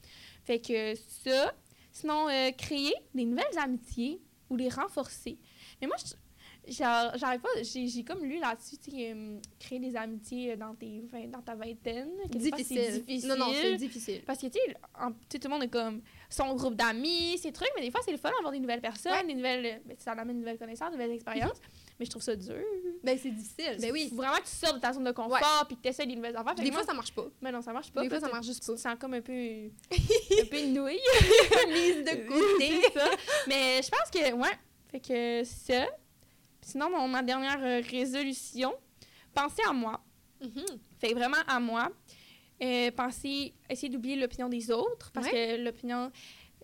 [0.44, 0.94] Fait que
[1.24, 1.54] ça.
[1.94, 4.20] Sinon, euh, créer des nouvelles amitiés
[4.50, 5.38] ou les renforcer.
[5.80, 6.14] Mais moi, je-
[6.68, 11.02] j'arrive pas, j'ai j'ai comme lu là-dessus, tu sais, euh, créer des amitiés dans, tes,
[11.12, 12.10] vingt- dans ta vingtaine.
[12.30, 13.04] Difficile.
[13.04, 13.30] difficile.
[13.30, 14.22] Non, non, c'est difficile.
[14.26, 14.76] Parce que, tu sais,
[15.30, 18.12] tu tout le monde a comme son groupe d'amis, ces trucs, mais des fois, c'est
[18.12, 19.26] le fun d'avoir des nouvelles personnes, Ouais.
[19.26, 19.82] des nouvelles.
[19.86, 21.62] ben, ça amène de nouvelles connaissances, de nouvelles expériences.
[21.98, 22.56] Mais je trouve ça dur.
[23.06, 23.78] Ben, c'est difficile.
[23.80, 24.08] Ben oui.
[24.10, 26.18] Faut vraiment que tu sortes de ta zone de confort puis que tu essaies des
[26.18, 26.54] nouvelles affaires.
[26.56, 27.26] Des fois, moi, ça marche pas.
[27.42, 28.02] mais non, ça marche pas.
[28.02, 28.76] Des fois, ça tu- marche juste Tu pas.
[28.76, 29.32] te sens comme un peu,
[29.92, 31.00] un peu une nouille.
[31.70, 32.82] Mise de côté.
[32.94, 33.10] Ça.
[33.48, 34.50] Mais je pense que, ouais.
[34.92, 35.88] Fait que ça.
[36.66, 38.74] Sinon, mon- ma dernière euh, résolution,
[39.34, 40.04] penser à moi.
[41.00, 41.92] Fait que vraiment à moi.
[42.62, 46.12] Euh, penser, essayer d'oublier l'opinion des autres parce que l'opinion.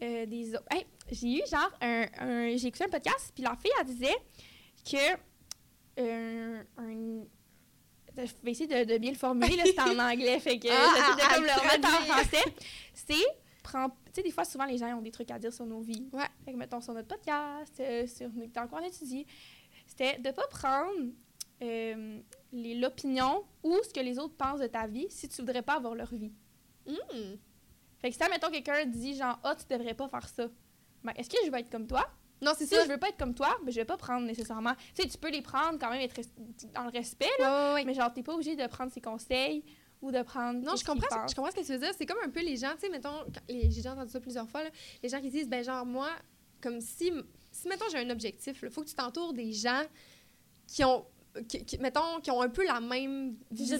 [0.01, 0.63] euh, des autres.
[0.71, 4.15] Hey, j'ai eu genre un, un- j'ai écouté un podcast puis la fille elle disait
[4.83, 5.15] que
[5.97, 6.63] un
[8.17, 10.93] je vais essayer de, de bien le formuler là, c'est en anglais fait que Ah,
[10.95, 12.53] j'essaie de ah, comme le ah, remettre en français.
[12.93, 13.15] C'est
[13.63, 15.81] prends tu sais des fois souvent les gens ont des trucs à dire sur nos
[15.81, 16.07] vies.
[16.11, 16.25] Ouais.
[16.45, 19.25] Fait que mettons sur notre podcast, euh, sur dans quoi on étudie,
[19.91, 21.09] c'était de pas prendre
[21.61, 22.19] euh,
[22.53, 25.95] l'opinion ou ce que les autres pensent de ta vie si tu voudrais pas avoir
[25.95, 26.31] leur vie.
[26.87, 27.35] Hmm.
[27.99, 30.47] Fait que si, mettons, quelqu'un dit genre, ah, tu devrais pas faire ça,
[31.03, 32.03] ben, est-ce que je vais être comme toi?
[32.41, 32.83] Non, c'est Si ça.
[32.83, 34.73] je veux pas être comme toi, ben, je vais pas prendre nécessairement.
[34.95, 36.19] Tu sais, tu peux les prendre quand même, être
[36.73, 37.29] dans le respect,
[37.85, 39.63] mais genre, t'es pas obligé de prendre ses conseils
[40.01, 40.59] ou de prendre.
[40.61, 41.91] Non, je comprends, ce- je comprends ce que tu veux dire.
[41.95, 44.63] C'est comme un peu les gens, tu sais, mettons, j'ai déjà entendu ça plusieurs fois,
[44.63, 44.69] là,
[45.03, 46.09] les gens qui disent, ben genre, moi,
[46.59, 47.11] comme si,
[47.51, 49.83] si mettons, j'ai un objectif, il faut que tu t'entoures des gens
[50.67, 51.05] qui ont,
[51.47, 53.77] qui, qui- mettons, qui ont un peu la même vision,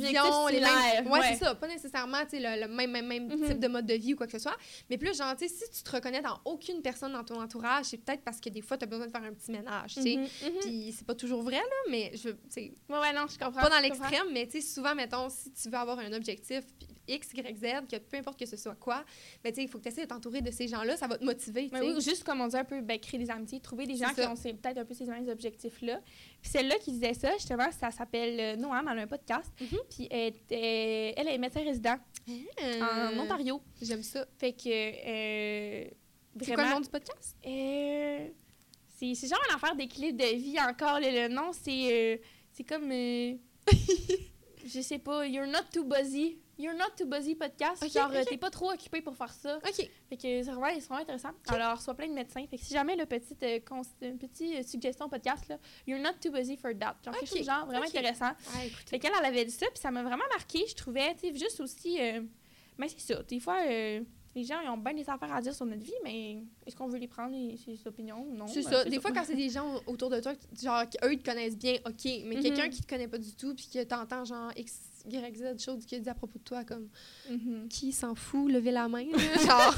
[0.47, 1.07] les mêmes...
[1.07, 1.33] Ouais, ouais.
[1.33, 1.55] c'est ça.
[1.55, 3.45] Pas nécessairement, le, le même, même, même Mhm.
[3.47, 4.55] type de mode de vie ou quoi que ce soit.
[4.89, 7.85] Mais plus, genre, tu sais, si tu te reconnais dans aucune personne dans ton entourage,
[7.85, 10.01] c'est peut-être parce que des fois, tu as besoin de faire un petit ménage, tu
[10.01, 10.15] sais.
[10.17, 10.27] Mhm.
[10.61, 13.61] Puis c'est pas toujours vrai, là, mais je tu Ouais, ouais, non, je comprends.
[13.61, 16.61] pas dans l'extrême, mais tu sais, souvent, mettons, si tu veux avoir un objectif,
[17.07, 19.03] X, Y, Z, que peu importe que ce soit quoi,
[19.43, 21.17] ben, tu sais, il faut que tu essaies de t'entourer de ces gens-là, ça va
[21.17, 21.85] te motiver, Mais sais.
[21.85, 24.13] oui, ou juste comme on dit un peu, ben, créer des amitiés, trouver des gens
[24.13, 25.99] qui ont peut-être un peu ces mêmes objectifs-là.
[26.43, 29.51] Celle-là qui disait ça, justement, ça s'appelle euh, Noam, elle a un podcast.
[29.61, 29.77] Mhm.
[29.89, 32.33] Puis elle, était- elle est médecin résident en
[32.63, 33.61] Euh, Ontario.
[33.81, 34.25] J'aime ça.
[34.37, 34.67] Fait que.
[34.69, 35.87] euh,
[36.41, 37.35] C'est quoi le nom du podcast?
[37.45, 38.27] Euh,
[38.97, 40.99] c'est genre une affaire d'équilibre de vie encore.
[40.99, 41.91] Le, le nom, c'est.
[41.91, 42.17] euh,
[42.51, 42.91] c'est comme.
[42.91, 43.33] euh,
[44.65, 46.37] je sais pas, You're Not Too Busy.
[46.61, 47.83] You're Not Too Busy podcast.
[47.83, 48.27] Ok, genre, euh, ok.
[48.29, 49.57] t'es pas trop occupé pour faire ça.
[49.57, 49.89] OK.
[50.09, 51.29] Fait que c'est vraiment, vraiment intéressant.
[51.47, 52.45] Alors, soit plein de médecins.
[52.47, 53.59] Fait que si jamais le petit, euh,
[54.01, 55.57] une petite euh, suggestion podcast, là,
[55.87, 56.97] You're Not Too Busy for That.
[57.03, 58.31] Genre, quelque chose de genre vraiment intéressant.
[58.55, 58.89] Ah, écoute.
[58.89, 61.35] Fait qu'elle, elle avait dit ça, puis ça m'a vraiment marqué, je trouvais, tu sais,
[61.35, 62.21] juste aussi, euh,
[62.77, 64.01] mais c'est ça, des fois, euh,
[64.33, 66.87] les gens, ils ont bien des affaires à dire sur notre vie, mais est-ce qu'on
[66.87, 68.47] veut les prendre, les- ces opinions, ou non?
[68.47, 68.85] C'est Ben, ça.
[68.85, 71.75] Des fois, quand c'est des gens autour de toi, genre, eux, ils te connaissent bien,
[71.85, 72.05] OK.
[72.25, 72.41] Mais Mhm.
[72.41, 74.79] quelqu'un qui te connaît pas du tout, puis que t'entends, genre, X,
[75.09, 76.89] Y, Z, chose qu'il dit à propos de toi, comme,
[77.29, 77.67] Mhm.
[77.69, 79.05] qui s'en fout, levez la main,
[79.45, 79.75] genre,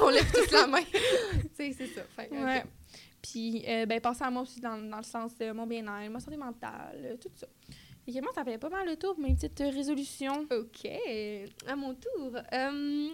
[0.00, 0.82] on lève tous la main.
[0.92, 2.02] tu sais, c'est ça.
[2.16, 2.30] Fait.
[2.30, 2.64] Ouais.
[3.22, 6.20] Puis, euh, ben, penser à moi aussi dans, dans le sens de mon bien-être, ma
[6.20, 7.46] santé mentale, euh, tout ça.
[8.06, 10.46] Et moi, ça fait pas mal le tour pour mes petites euh, résolutions.
[10.50, 10.88] OK.
[11.66, 12.34] À mon tour.
[12.52, 13.08] Euh,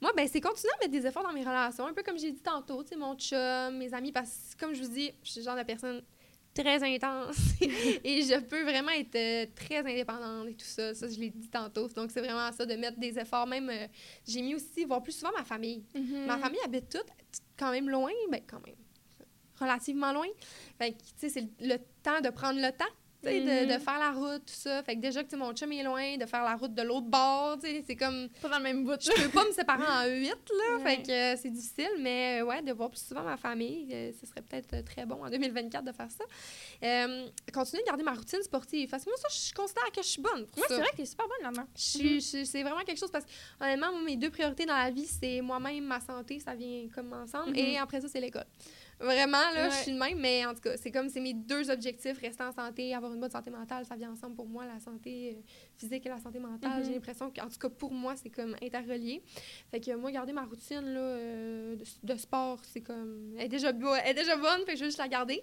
[0.00, 2.30] moi, ben, c'est continuer à mettre des efforts dans mes relations, un peu comme j'ai
[2.30, 5.30] dit tantôt, tu sais, mon chum, mes amis, parce que, comme je vous dis, je
[5.32, 6.02] suis le genre de personne
[6.56, 10.94] très intense et je peux vraiment être euh, très indépendante et tout ça.
[10.94, 11.88] Ça, je l'ai dit tantôt.
[11.88, 13.46] Donc, c'est vraiment ça, de mettre des efforts.
[13.46, 13.86] Même, euh,
[14.26, 15.84] j'ai mis aussi, voir plus souvent ma famille.
[15.94, 16.26] Mhm.
[16.26, 17.06] Ma famille habite toute
[17.58, 18.76] quand même loin, ben, quand même,
[19.60, 20.26] relativement loin.
[20.78, 22.84] Fait que, tu sais, c'est le, le temps de prendre le temps.
[23.30, 23.74] Tu sais, de, Mhm.
[23.74, 24.82] de faire la route, tout ça.
[24.82, 27.58] Fait que déjà que mon chum est loin, de faire la route de l'autre bord,
[27.62, 28.96] tu sais, c'est comme Pas dans le même bout.
[29.00, 30.76] je peux pas me séparer en huit, là.
[30.76, 30.82] Ouais.
[30.96, 34.12] Fait que euh, c'est difficile, mais euh, ouais, de voir plus souvent ma famille, euh,
[34.20, 36.24] ce serait peut-être très bon en 2024 de faire ça.
[36.82, 38.88] Euh, continuer de garder ma routine sportive.
[38.90, 40.96] Parce que moi, ça, je considère que je suis bonne pour Moi, c'est vrai que
[40.96, 41.66] t'es super bonne là-dedans.
[41.76, 45.06] Je- c'est vraiment quelque chose parce que, honnêtement, moi, mes deux priorités dans la vie,
[45.06, 47.56] c'est moi-même, ma santé, ça vient comme ensemble, Mhm.
[47.56, 48.44] et après ça, c'est l'école.
[48.98, 49.70] Vraiment, là, Ouais.
[49.70, 52.42] je suis de même, mais en tout cas, c'est comme c'est mes deux objectifs, rester
[52.42, 55.42] en santé, avoir une bonne santé mentale, ça vient ensemble pour moi, la santé euh,
[55.76, 56.78] physique et la santé mentale.
[56.80, 56.84] Mhm.
[56.86, 59.22] J'ai l'impression qu'en tout cas, pour moi, c'est comme interrelié.
[59.70, 61.84] Fait que moi, garder ma routine là, euh, de,
[62.14, 63.34] de sport, c'est comme.
[63.38, 65.42] Elle est déjà, elle est déjà bonne, fait que je juste la garder.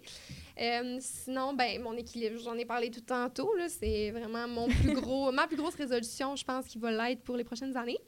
[0.60, 4.93] Euh, sinon, ben, mon équilibre, j'en ai parlé tout tantôt, là, c'est vraiment mon plus
[5.01, 7.99] gros, ma plus grosse résolution, je pense, qui va l'être pour les prochaines années.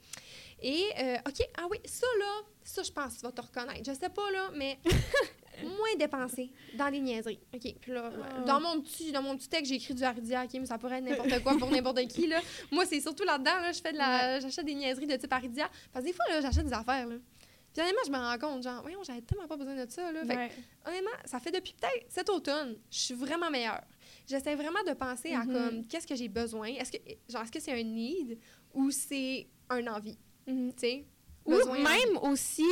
[0.62, 3.82] Et, euh, OK, ah oui, ça, là, ça, je pense que tu vas te reconnaître.
[3.86, 4.78] Je sais pas, là, mais
[5.62, 7.40] moins dépenser dans les niaiseries.
[7.54, 8.40] OK, puis là, Ah.
[8.42, 10.98] dans mon petit dans mon petit texte, j'ai écrit du hardia, OK, mais ça pourrait
[10.98, 12.40] être n'importe quoi pour n'importe qui, là.
[12.70, 14.40] Moi, c'est surtout là-dedans, là, je fais de la...
[14.40, 15.68] J'achète des niaiseries de type hardia.
[15.92, 17.16] Parce que des fois, là, j'achète des affaires, là.
[17.72, 20.24] Puis honnêtement, je me rends compte, genre, voyons, j'avais tellement pas besoin de ça, là.
[20.24, 23.82] Fait que, honnêtement, ça fait depuis peut-être cet automne, je suis vraiment meilleure.
[24.26, 25.52] J'essaie vraiment de penser à Mhm.
[25.52, 26.68] comme qu'est-ce que j'ai besoin?
[26.68, 26.98] Est-ce que
[27.28, 28.38] genre est-ce que c'est un need
[28.72, 30.16] ou c'est un envie,
[30.46, 31.04] Tu sais?
[31.44, 32.64] Ou Besoin, même aussi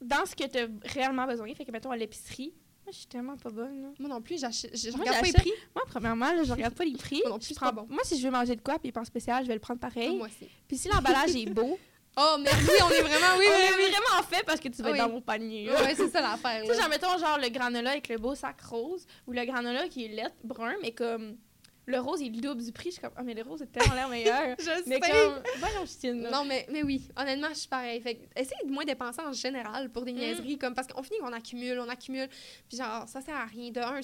[0.00, 1.52] dans ce que tu as réellement besoin.
[1.54, 2.52] Fait que, mettons, à l'épicerie,
[2.84, 3.82] moi, je suis tellement pas bonne.
[3.82, 3.88] Là.
[4.00, 5.52] Moi non plus, j'achète je regarde pas les prix.
[5.74, 7.20] Moi, premièrement, là, je regarde pas les prix.
[7.22, 7.86] Moi non plus, Je c'est pas prends- bon.
[7.88, 10.16] Moi, si je veux manger de quoi, puis en spécial, je vais le prendre pareil.
[10.16, 10.48] Moi aussi.
[10.66, 11.78] Puis si l'emballage est beau,
[12.14, 13.90] Oh, mais oui, on est vraiment oui, on oui, est oui.
[13.90, 14.98] vraiment fait parce que tu vas Oui.
[14.98, 15.70] être dans mon panier.
[15.70, 15.72] oui.
[15.82, 15.94] là.
[15.94, 16.62] C'est ça l'affaire.
[16.62, 19.88] Tu sais, genre, mettons, genre, le granola avec le beau sac rose ou le granola
[19.88, 21.38] qui est lait brun, mais comme
[21.86, 22.90] le rose, il double du prix.
[22.90, 24.56] Je suis comme, ah, mais le rose est tellement l'air meilleur.
[24.58, 25.10] Je mais sais.
[25.10, 26.30] comme, voyons, là.
[26.30, 28.00] Non, mais, mais oui, honnêtement, je suis pareil.
[28.00, 30.16] Fait essayez de moins dépenser en général pour des Mm.
[30.16, 32.28] niaiseries, comme parce qu'on finit qu'on accumule, on accumule.
[32.68, 33.70] Puis genre, ça sert à rien.
[33.70, 34.00] De un,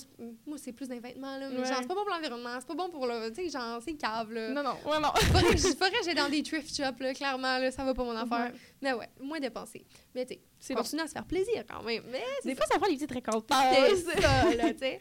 [0.46, 1.48] moi, c'est plus d'un vêtement, là.
[1.50, 1.64] Mais Ouais.
[1.66, 3.28] genre, c'est pas bon pour l'environnement, c'est pas bon pour le.
[3.30, 4.48] Tu sais, genre, c'est cave, là.
[4.50, 5.10] Non, non, ouais, non.
[5.14, 8.52] Faudrait faudrait j'aille dans des thrift shops, là, clairement, là, ça va pas mon affaire.
[8.52, 8.58] Ouais.
[8.80, 9.84] Mais ouais, moins dépenser.
[10.14, 10.80] Mais tu sais, bon.
[10.80, 12.04] continuer à se faire plaisir quand même.
[12.10, 13.50] Mais Des fois, ça prend des petites récoltes.
[13.50, 15.00] c'est ça, là, tu sais.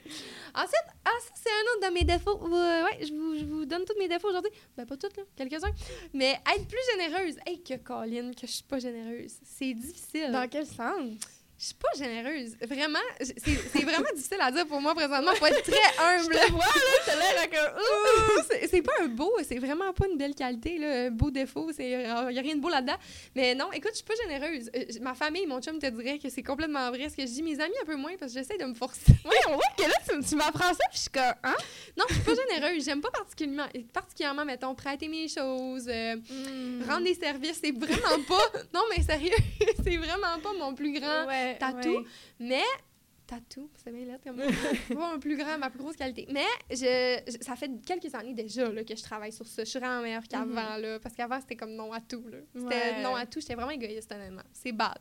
[0.56, 2.56] Ensuite, ah, ça, c'est un autre de mes défauts.
[2.56, 4.52] Euh, ouais, je vous, je vous donne tous mes défauts aujourd'hui.
[4.76, 5.72] Ben, pas tous, là, quelques-uns.
[6.14, 7.36] Mais être plus généreuse.
[7.46, 9.34] Hey, que Colin, que je suis pas généreuse.
[9.44, 10.32] C'est difficile.
[10.32, 11.20] Dans quel sens?
[11.60, 12.56] Je suis pas généreuse.
[12.62, 15.34] Vraiment, c'est vraiment difficile à dire pour moi présentement.
[15.36, 16.34] Faut être très humble.
[16.34, 16.98] Je te vois, là.
[17.78, 21.72] Ouh, c'est pas un beau, c'est vraiment pas une belle qualité, là, un beau défaut,
[21.80, 22.98] il y a rien de beau là-dedans.
[23.36, 24.70] Mais non, écoute, je suis pas généreuse.
[24.76, 27.44] Euh, ma famille, mon chum te dirait que c'est complètement vrai ce que je dis.
[27.44, 28.12] Mes amis un peu moins?
[28.20, 29.02] Parce que j'essaie de me forcer.
[29.26, 31.24] Oui, on voit que là, tu, tu m'apprends ça, puis je suis comme...
[31.44, 31.56] Hein?
[31.98, 32.86] Non, je suis pas généreuse.
[32.86, 36.16] J'aime pas particulièrement, particulièrement, mettons, prêter mes choses, euh,
[36.88, 37.60] rendre des services.
[37.64, 38.60] C'est vraiment pas.
[38.74, 39.32] Non, mais sérieux,
[39.84, 41.90] c'est vraiment pas mon plus grand ouais, tatou.
[41.90, 42.06] ouais.
[42.40, 42.64] Mais.
[43.28, 44.42] Tatou, c'est bien lettre comme
[44.88, 46.26] C'est pas mon plus grand, ma plus grosse qualité.
[46.32, 49.64] Mais je, je- ça fait quelques années déjà là, que je travaille sur ça.
[49.64, 52.24] Je suis vraiment meilleure qu'avant, là, parce qu'avant, c'était comme non à tout.
[52.56, 53.02] C'était Ouais.
[53.04, 53.40] non à tout.
[53.42, 54.44] J'étais vraiment égoïste, honnêtement.
[54.54, 54.98] C'est bad.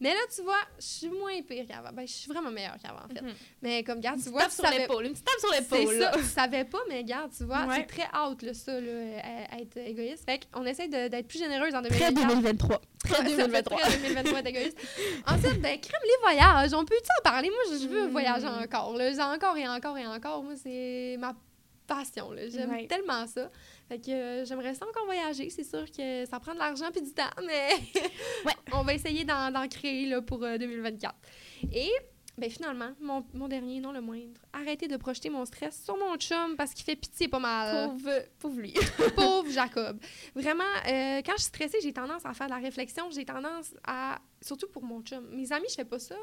[0.00, 1.92] Mais là, tu vois, je suis moins pire qu'avant.
[1.92, 3.22] Ben, je suis vraiment meilleure qu'avant, en fait.
[3.22, 3.34] Mhm.
[3.62, 5.60] Mais comme, regarde, tu vois, tape tu sur savais- l'épaule, une petite tape sur c'est
[5.78, 6.16] l'épaule, ça, là.
[6.18, 7.76] tu savais pas, mais regarde, tu vois, Ouais.
[7.76, 10.24] c'est très out, là, ça, là, euh, être égoïste.
[10.28, 12.26] Fait qu'on essaie d'être plus généreuse en Très 2024.
[12.26, 12.80] 2023.
[13.04, 13.78] Très Ouais, ça fait 2023.
[13.80, 14.78] très 2023 être égoïste.
[15.28, 16.74] Ensuite, ben, crème les voyages.
[16.74, 17.48] On peut-tu en parler?
[17.50, 18.10] Moi, je je veux Mm.
[18.10, 18.96] voyager encore.
[18.96, 19.12] Là.
[19.12, 20.42] J'ai encore et encore et encore.
[20.42, 21.34] Moi, c'est ma
[21.86, 22.30] passion.
[22.32, 22.48] là.
[22.48, 22.86] J'aime Ouais.
[22.86, 23.50] tellement ça.
[23.88, 25.50] Fait que euh, j'aimerais ça encore voyager.
[25.50, 27.68] C'est sûr que ça prend de l'argent puis du temps, mais
[28.46, 28.52] Ouais.
[28.72, 31.14] on va essayer d'en d'en créer là, pour euh, 2024.
[31.72, 31.90] Et
[32.38, 36.16] ben, finalement, mon, mon dernier, non le moindre, arrêtez de projeter mon stress sur mon
[36.16, 37.90] chum parce qu'il fait pitié pas mal.
[37.90, 38.72] Pauvre, pauvre lui.
[39.14, 39.98] Pauvre Jacob.
[40.34, 43.10] Vraiment, euh, quand je suis stressée, j'ai tendance à faire de la réflexion.
[43.10, 44.18] J'ai tendance à.
[44.40, 45.28] Surtout pour mon chum.
[45.30, 46.16] Mes amis, je fais pas ça.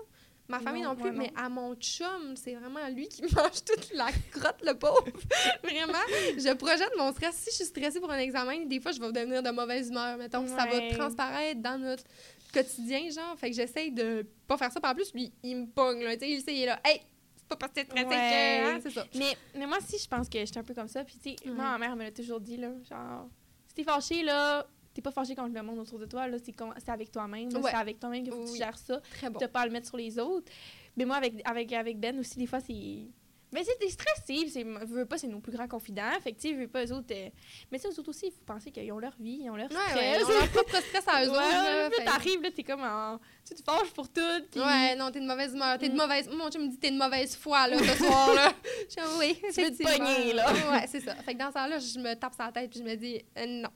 [0.50, 1.18] Ma famille non, Non, plus, non.
[1.18, 5.06] mais à mon chum, c'est vraiment lui qui mange toute la crotte, le pauvre.
[5.64, 5.94] vraiment,
[6.38, 7.36] je projette mon stress.
[7.36, 10.18] Si je suis stressée pour un examen, des fois, je vais devenir de mauvaise humeur.
[10.18, 12.04] Mettons, ça va transparaître dans notre
[12.52, 13.38] quotidien, genre.
[13.38, 14.80] Fait que j'essaye de pas faire ça.
[14.82, 16.14] Puis en plus, lui, il me pogne, là.
[16.14, 16.80] Tu sais, il sait, il est là.
[16.84, 17.00] Hey,
[17.36, 18.60] c'est pas parce que Ouais.
[18.66, 19.06] hein, c'est ça.
[19.16, 21.04] Mais, mais moi aussi, je pense que j'étais un peu comme ça.
[21.04, 21.54] Puis, tu sais, Ouais.
[21.56, 23.28] moi, ma mère me l'a toujours dit, là, genre,
[23.68, 24.66] si t'es fâché, là,
[25.00, 27.62] t'es pas fâché contre le monde autour de toi, là, c'est c'est avec toi-même, Ouais.
[27.72, 28.58] c'est avec toi-même que tu Oui.
[28.58, 29.00] gères ça.
[29.18, 29.40] Très bon.
[29.40, 30.52] T'as pas à le mettre sur les autres.
[30.98, 33.08] Mais moi, avec, avec, avec Ben aussi, des fois, c'est...
[33.52, 36.12] Mais c'est stressé, c'est, veux pas, c'est nos plus grands confidents.
[36.22, 37.08] Fait que, tu veux pas eux autres...
[37.12, 37.30] euh,
[37.72, 39.72] Mais ça, eux autres aussi, il faut penser qu'ils ont leur vie, ils ont leur
[39.72, 39.96] Ouais, stress.
[39.96, 41.98] ouais, ils ont leur propre stress à eux Ouais, autres.
[41.98, 43.20] là, t'arrives, là, t'es comme en...
[43.48, 44.22] Tu te fâches pour tout,
[44.52, 44.60] puis...
[44.62, 45.80] Ouais, non, t'es de mauvaise humeur.
[45.80, 45.98] T'es de Mm.
[45.98, 46.30] mauvaise.
[46.30, 48.54] Mon chum me dit t'es de mauvaise foi, là, ce soir, là.
[48.90, 50.52] Je oui, veux te pogner, là.
[50.72, 51.16] Ouais, c'est ça.
[51.16, 53.20] Fait que dans ce temps-là, je me tape sur la tête puis je me dis,
[53.38, 53.70] euh, non.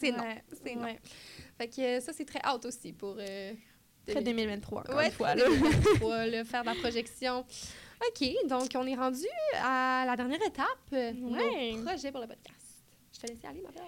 [0.00, 0.22] C'est non.
[0.24, 0.86] Ouais, C'est non.
[1.58, 3.16] Fait que euh, ça, c'est très out aussi pour.
[3.18, 3.52] Euh,
[4.06, 5.44] Très 2023, encore Ouais, une fois, là.
[5.44, 7.40] 2023, là, faire de la projection.
[8.08, 9.26] OK, donc on est rendu
[9.62, 11.72] à la dernière étape, euh, Ouais.
[11.74, 12.82] nos projets pour le podcast.
[13.14, 13.82] Je te laisse aller, ma belle.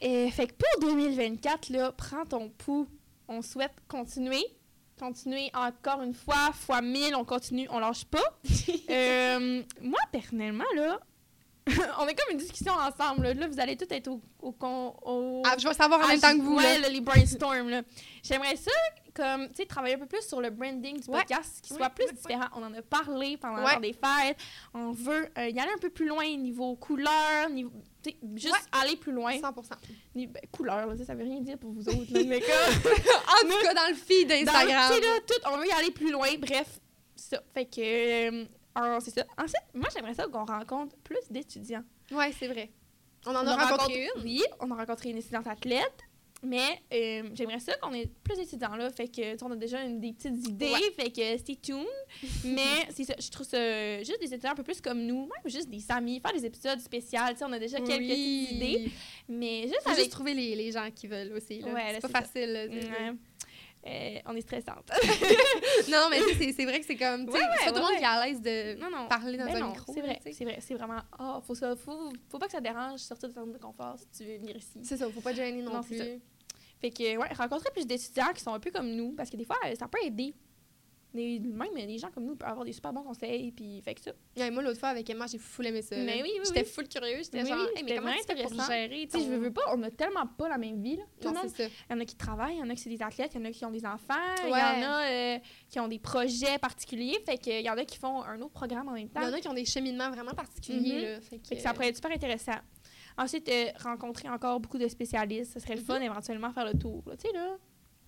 [0.00, 2.88] Et fait que pour 2024, là, prends ton pouls.
[3.28, 4.44] On souhaite continuer.
[4.98, 8.18] Continuer encore une fois, fois 1000, on continue, on lâche pas.
[8.90, 11.00] Euh, moi, personnellement, là,
[11.98, 13.22] on est comme une discussion ensemble.
[13.24, 16.04] Là, Là, vous allez tous être au, au, con- au- Ah, je vais savoir en
[16.04, 16.88] Ah, même temps que vous, ouais, là.
[16.88, 17.82] les brainstorms, là.
[18.24, 18.70] J'aimerais ça,
[19.14, 21.18] comme, tu sais, travailler un peu plus sur le branding du Ouais.
[21.20, 22.46] podcast, qui Ouais, soit plus différent.
[22.56, 23.78] On en a parlé pendant Ouais.
[23.80, 24.38] des fêtes.
[24.74, 27.70] On veut euh, y aller un peu plus loin niveau couleur, niveau,
[28.02, 29.32] tu sais, juste aller plus loin.
[29.40, 29.54] 100
[30.16, 32.48] Ni- ben, couleur, là, ça, veut rien dire pour vous autres, là, mais comme,
[33.44, 34.92] En tout cas, dans le feed d'Instagram.
[35.26, 36.80] tout, on veut y aller plus loin, bref,
[37.14, 37.40] ça.
[37.54, 37.80] Fait que,
[38.42, 38.44] euh,
[38.74, 39.24] alors, c'est ça.
[39.38, 41.84] Ensuite, moi, j'aimerais ça qu'on rencontre plus d'étudiants.
[42.10, 42.70] Ouais, c'est vrai.
[43.26, 44.22] On en On a rencontré une.
[44.24, 46.00] Oui, on a rencontré une étudiante athlète,
[46.42, 48.90] mais euh, j'aimerais ça qu'on ait plus d'étudiants là.
[48.90, 50.90] Fait que, on a déjà une- des petites idées, Ouais.
[50.96, 51.86] fait que stay tuned.
[52.44, 55.46] mais c'est ça, je trouve ça juste des étudiants un peu plus comme nous, même
[55.46, 57.20] juste des amis, faire des épisodes spéciaux.
[57.30, 58.46] Tu sais, on a déjà quelques Oui.
[58.48, 58.92] petites idées,
[59.28, 60.00] mais juste Faut avec.
[60.00, 61.60] juste trouver les, les gens qui veulent aussi.
[61.60, 61.72] Là.
[61.72, 62.22] Ouais, c'est pas ça.
[62.26, 62.52] facile.
[62.52, 63.12] là.
[63.84, 64.88] Euh, on est stressante.
[65.90, 66.20] non, mais
[66.52, 67.24] c'est- vrai que c'est comme.
[67.28, 69.08] Ouais, ouais, c'est pas tout le ouais, monde qui est à l'aise de non, non.
[69.08, 69.92] parler dans Ben un non, micro.
[69.92, 71.00] c'est vrai, c'est vrai, c'est vraiment.
[71.18, 73.96] Ah, faut ça, faut, faut pas que ça dérange, sortir de ta zone de confort
[73.98, 74.78] si tu veux venir ici.
[74.84, 75.98] C'est ça, faut pas te gêner non, Non, plus.
[76.80, 79.44] Fait que, ouais, rencontrer plus d'étudiants qui sont un peu comme nous, parce que des
[79.44, 80.32] fois, euh, ça peut aider.
[81.14, 84.00] Des, même des gens comme nous peuvent avoir des super bons conseils, puis fait que
[84.00, 84.12] ça.
[84.36, 85.94] Ouais, moi, l'autre fois, avec Emma, j'ai full aimé ça.
[85.96, 86.66] Mais oui, oui, J'étais oui.
[86.66, 87.24] full curieuse.
[87.26, 88.12] J'étais Oui, genre, Hey, mais c'était comment
[88.48, 90.96] tu pour gérer Tu sais, je veux, pas, on a tellement pas la même vie,
[90.96, 91.02] là.
[91.20, 91.74] Tout le Non, monde, c'est ça.
[91.90, 93.40] il y en a qui travaillent, il y en a qui c'est des athlètes, il
[93.40, 94.56] y en a qui ont des enfants, il y en
[94.90, 95.38] a euh,
[95.68, 98.92] qui ont des projets particuliers, fait y en a qui font un autre programme en
[98.92, 99.20] même temps.
[99.22, 100.96] Il y en a qui ont des cheminements vraiment particuliers.
[100.96, 101.02] Mhm.
[101.02, 102.52] là, fait que, Fait que ça pourrait être super intéressant.
[103.18, 107.02] Ensuite, euh, rencontrer encore beaucoup de spécialistes, ce serait le fun éventuellement faire le tour.
[107.06, 107.14] là.
[107.16, 107.56] Tu sais, là,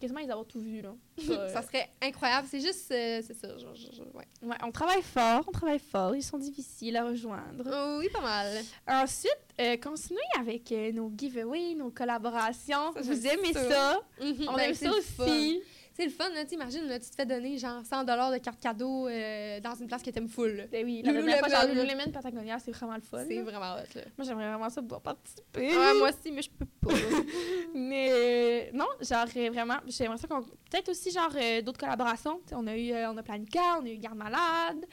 [0.00, 0.80] quasiment ils avoir tout vu.
[0.82, 0.94] Là.
[1.52, 2.46] Ça serait incroyable.
[2.50, 2.90] C'est juste.
[2.90, 3.48] euh, c'est ça.
[3.58, 4.26] Genre, genre, genre, ouais.
[4.42, 7.64] ouais, on travaille fort, on travaille fort, ils sont difficiles à rejoindre.
[7.66, 8.62] Oh, oui, pas mal.
[8.88, 12.92] Ensuite, euh, continuer avec euh, nos giveaways, nos collaborations.
[12.94, 13.68] Ça, Vous aimez ça.
[13.70, 14.00] ça?
[14.20, 15.62] Mhm, On ben, aime ça aussi.
[15.96, 19.06] C'est le fun, là, t'imagines, là, tu te fais donner genre 100 de carte cadeau
[19.06, 20.66] euh, dans une place que t'aimes full.
[20.72, 21.66] Ben oui, la fois, Lululemon, genre là.
[21.72, 23.24] Lululemon Patagonia, c'est vraiment le fun.
[23.28, 24.02] C'est vraiment hot, là.
[24.18, 25.68] Moi, j'aimerais vraiment ça pouvoir participer.
[25.76, 26.92] Ouais, moi aussi, mais je peux pas.
[27.74, 30.42] Mais euh, non, genre euh, vraiment, j'aimerais ça qu'on.
[30.42, 32.40] Peut-être aussi, genre, euh, d'autres collaborations.
[32.52, 34.84] On a eu, on a Planica, on a eu Garde Malade.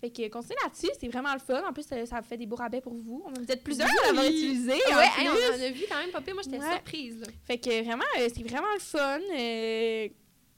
[0.00, 1.62] Fait que continuez là-dessus, c'est vraiment le fun.
[1.68, 3.22] En plus, euh, ça fait des beaux rabais pour vous.
[3.34, 4.72] Vous êtes plusieurs à l'avoir utilisé.
[4.72, 6.34] ouais, en hey, on en a vu quand même pire.
[6.34, 6.72] Moi, j'étais Ouais.
[6.72, 7.26] surprise, là.
[7.46, 9.18] Fait que vraiment, c'est vraiment le fun.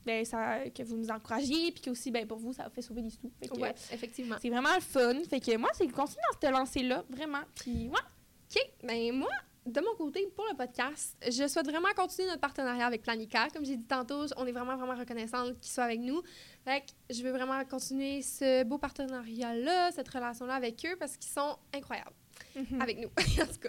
[0.04, 3.02] Ben, ça, que vous nous encouragiez, puis que aussi, ben, pour vous, ça fait sauver
[3.02, 3.30] des sous.
[3.40, 4.36] Fait que, Ouais, effectivement.
[4.40, 5.14] C'est vraiment le fun.
[5.28, 7.42] Fait que moi, c'est continuer dans cette lancée-là, vraiment.
[7.54, 8.54] Puis, ouais.
[8.54, 9.30] OK, ben moi,
[9.64, 13.48] de mon côté, pour le podcast, je souhaite vraiment continuer notre partenariat avec Planica.
[13.50, 16.20] Comme j'ai dit tantôt, on est vraiment, vraiment reconnaissante qu'ils soient avec nous.
[16.64, 21.30] Fait que je veux vraiment continuer ce beau partenariat-là, cette relation-là avec eux, parce qu'ils
[21.32, 22.12] sont incroyables
[22.56, 22.82] Mhm.
[22.82, 23.08] avec nous,
[23.42, 23.68] en tout cas.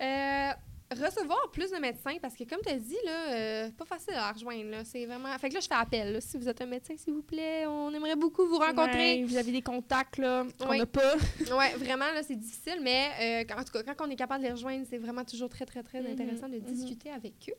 [0.00, 0.52] Euh,
[1.00, 4.32] recevoir plus de médecins, parce que comme tu as dit, là, euh, pas facile à
[4.32, 4.76] rejoindre.
[4.84, 5.28] C'est vraiment...
[5.38, 6.12] Fait que là, je fais appel.
[6.14, 6.20] là.
[6.20, 9.20] si vous êtes un médecin, s'il vous plaît, on aimerait beaucoup vous rencontrer.
[9.20, 10.78] Ouais, vous avez des contacts, là, qu'on Oui.
[10.78, 11.14] n'a pas.
[11.56, 14.42] Ouais, vraiment, là, c'est difficile, mais euh, quand- en tout cas, quand on est capable
[14.42, 16.62] de les rejoindre, c'est vraiment toujours très, très, très Mhm, intéressant de mhm.
[16.62, 17.54] discuter avec eux.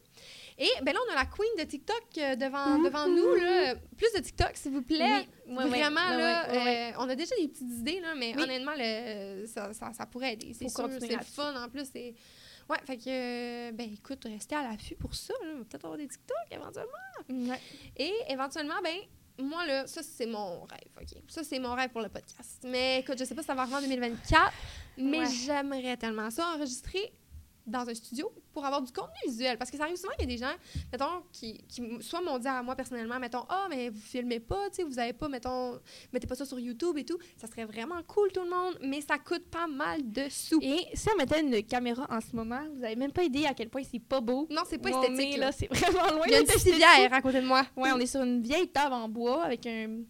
[0.57, 2.85] Et ben là, on a la queen de TikTok euh, devant, Mhm.
[2.85, 3.75] devant nous, là.
[3.97, 5.27] Plus de TikTok, s'il vous plaît.
[5.47, 8.43] Oui, ouais, Vraiment, là, euh, on a déjà des petites idées, là, mais Oui.
[8.43, 10.53] honnêtement, le, ça, ça, ça pourrait aider.
[10.57, 11.53] C'est sûr, c'est fun.
[11.63, 12.13] En plus, c'est...
[12.69, 15.33] Ouais, fait que, euh, ben écoute, restez à l'affût pour ça.
[15.43, 15.49] là.
[15.55, 17.49] On va peut-être avoir des TikTok éventuellement.
[17.51, 17.59] Ouais.
[17.97, 18.97] Et éventuellement, ben
[19.39, 21.21] moi, là, ça, c'est mon rêve, OK?
[21.27, 22.61] Ça, c'est mon rêve pour le podcast.
[22.65, 24.51] Mais écoute, je sais pas si ça va arriver en 2024,
[24.97, 25.25] mais Ouais.
[25.45, 27.11] j'aimerais tellement ça enregistrer
[27.65, 29.57] dans un studio pour avoir du contenu visuel.
[29.57, 30.53] Parce que ça arrive souvent qu'il y a des gens,
[30.91, 34.69] mettons, qui, qui soit m'ont dit à moi personnellement, mettons, ah, mais vous filmez pas,
[34.69, 35.79] tu sais, vous avez pas, mettons,
[36.11, 37.17] mettez pas ça sur YouTube et tout.
[37.37, 40.59] Ça serait vraiment cool, tout le monde, mais ça coûte pas mal de sous.
[40.61, 43.53] Et si on mettait une caméra en ce moment, vous avez même pas idée à
[43.53, 44.47] quel point c'est pas beau.
[44.49, 45.45] Non, c'est pas esthétique, est, là.
[45.47, 45.51] là.
[45.51, 47.63] C'est vraiment loin Il y a une civière à côté de moi.
[47.75, 50.01] Ouais, on est sur une vieille table en bois avec un.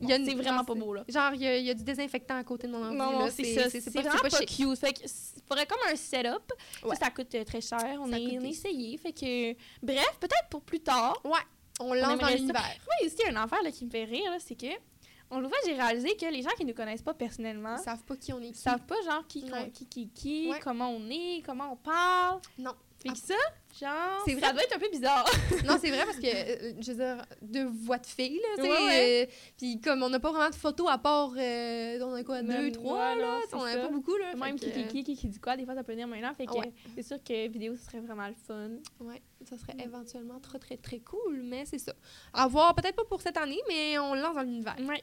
[0.00, 1.04] Il y a une- c'est vraiment ah, pas beau, là.
[1.08, 2.96] Genre, il y, a- il y a du désinfectant à côté de mon ordi.
[2.96, 3.68] Non, c'est ça.
[3.70, 4.48] C'est pas, vraiment pas, chic.
[4.48, 4.78] cute.
[4.78, 5.00] Fait que
[5.48, 6.52] faudrait comme un setup.
[6.84, 6.94] Ouais.
[6.96, 7.98] Ça, ça coûte euh, très cher.
[8.00, 8.96] On a essayé.
[8.98, 11.20] Fait que, bref, peut-être pour plus tard.
[11.24, 11.32] Ouais,
[11.80, 12.62] on lance dans l'univers.
[12.62, 14.66] Moi, aussi, il y a un affaire là, qui me fait rire, c'est que,
[15.30, 17.82] on le voit, j'ai réalisé que les gens qui ne nous connaissent pas personnellement Ils
[17.84, 18.52] savent pas qui on est.
[18.52, 18.58] qui.
[18.58, 19.70] savent pas, genre, qui, Ouais.
[19.74, 20.58] qui, qui, qui, Ouais.
[20.60, 22.40] comment on est, comment on parle.
[22.56, 22.72] Non.
[23.02, 23.34] Fait que ça,
[23.80, 25.24] genre, C'est ça doit être un peu bizarre.
[25.66, 28.62] Non, c'est vrai parce que, euh, je veux dire, deux voix de filles, là, tu
[28.62, 28.70] sais.
[28.70, 29.26] Ouais, ouais.
[29.28, 32.42] euh, Puis comme on n'a pas vraiment de photos à part, euh, on a quoi,
[32.42, 33.38] deux, Même, trois, ouais, là.
[33.38, 34.34] On c'est en a pas beaucoup, là.
[34.34, 36.32] Même qui, qui, qui, qui dit quoi, des fois, ça peut venir maintenant.
[36.34, 36.52] Fait que
[36.94, 38.70] c'est sûr que vidéo, ce serait vraiment le fun.
[39.00, 39.80] Ouais, ça serait Mm.
[39.80, 41.92] éventuellement très, très, très cool, mais c'est ça.
[42.32, 44.76] À voir, peut-être pas pour cette année, mais on lance dans l'univers.
[44.80, 45.02] Ouais.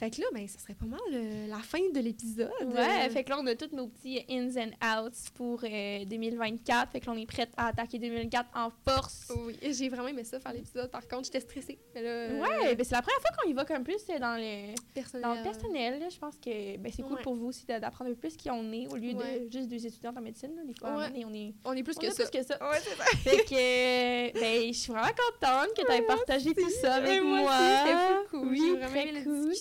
[0.00, 2.50] Fait que là, ben, ça serait pas mal euh, la fin de l'épisode.
[2.64, 6.04] Ouais, Euh, fait que là, on a tous nos petits ins and outs pour euh,
[6.06, 6.90] 2024.
[6.90, 9.30] Fait que là, on est prête à attaquer 2024 en force.
[9.44, 10.90] Oui, j'ai vraiment aimé ça faire l'épisode.
[10.90, 11.78] Par contre, j'étais stressée.
[11.94, 14.18] Mais là, euh, Ouais, ben c'est la première fois qu'on y va comme plus euh,
[14.18, 15.22] dans le, personnel.
[15.22, 16.00] dans le personnel.
[16.00, 16.08] là.
[16.08, 17.22] Je pense que ben, c'est cool Ouais.
[17.22, 19.40] pour vous aussi d'apprendre un peu plus qui on est au lieu Ouais.
[19.40, 20.56] de juste deux étudiantes en médecine.
[20.56, 20.62] là.
[20.64, 21.24] Des fois, Ouais.
[21.26, 22.24] on est, On est plus on que est ça.
[22.26, 22.56] plus que ça.
[22.70, 23.04] Ouais, c'est ça.
[23.18, 27.22] fait que euh, ben, je suis vraiment contente que tu aies partagé tout ça avec
[27.22, 27.50] moi.
[27.84, 28.48] c'était cool.
[28.48, 29.54] Oui, très cool.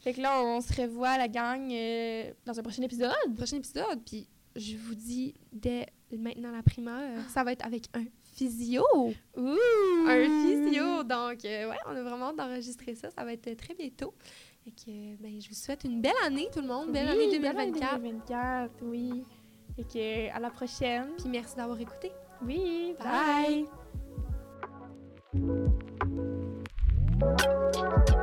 [0.00, 3.12] Fait que là, on se revoit la gang euh, dans un prochain épisode.
[3.36, 8.04] Prochain épisode, puis je vous dis dès maintenant la primeur, ça va être avec un
[8.34, 8.84] physio.
[9.36, 9.56] Ouh!
[10.06, 11.02] Un physio.
[11.04, 13.10] Donc, euh, ouais, on a vraiment hâte d'enregistrer ça.
[13.10, 14.14] Ça va être très bientôt.
[14.66, 16.90] Et que, ben, je vous souhaite une belle année, tout le monde.
[16.92, 18.00] Belle Oui, année belle année 2024.
[18.00, 19.24] 2024, oui.
[19.76, 21.08] Et que à la prochaine.
[21.18, 22.12] Puis merci d'avoir écouté.
[22.46, 23.66] Oui, Bye.
[27.22, 28.13] bye.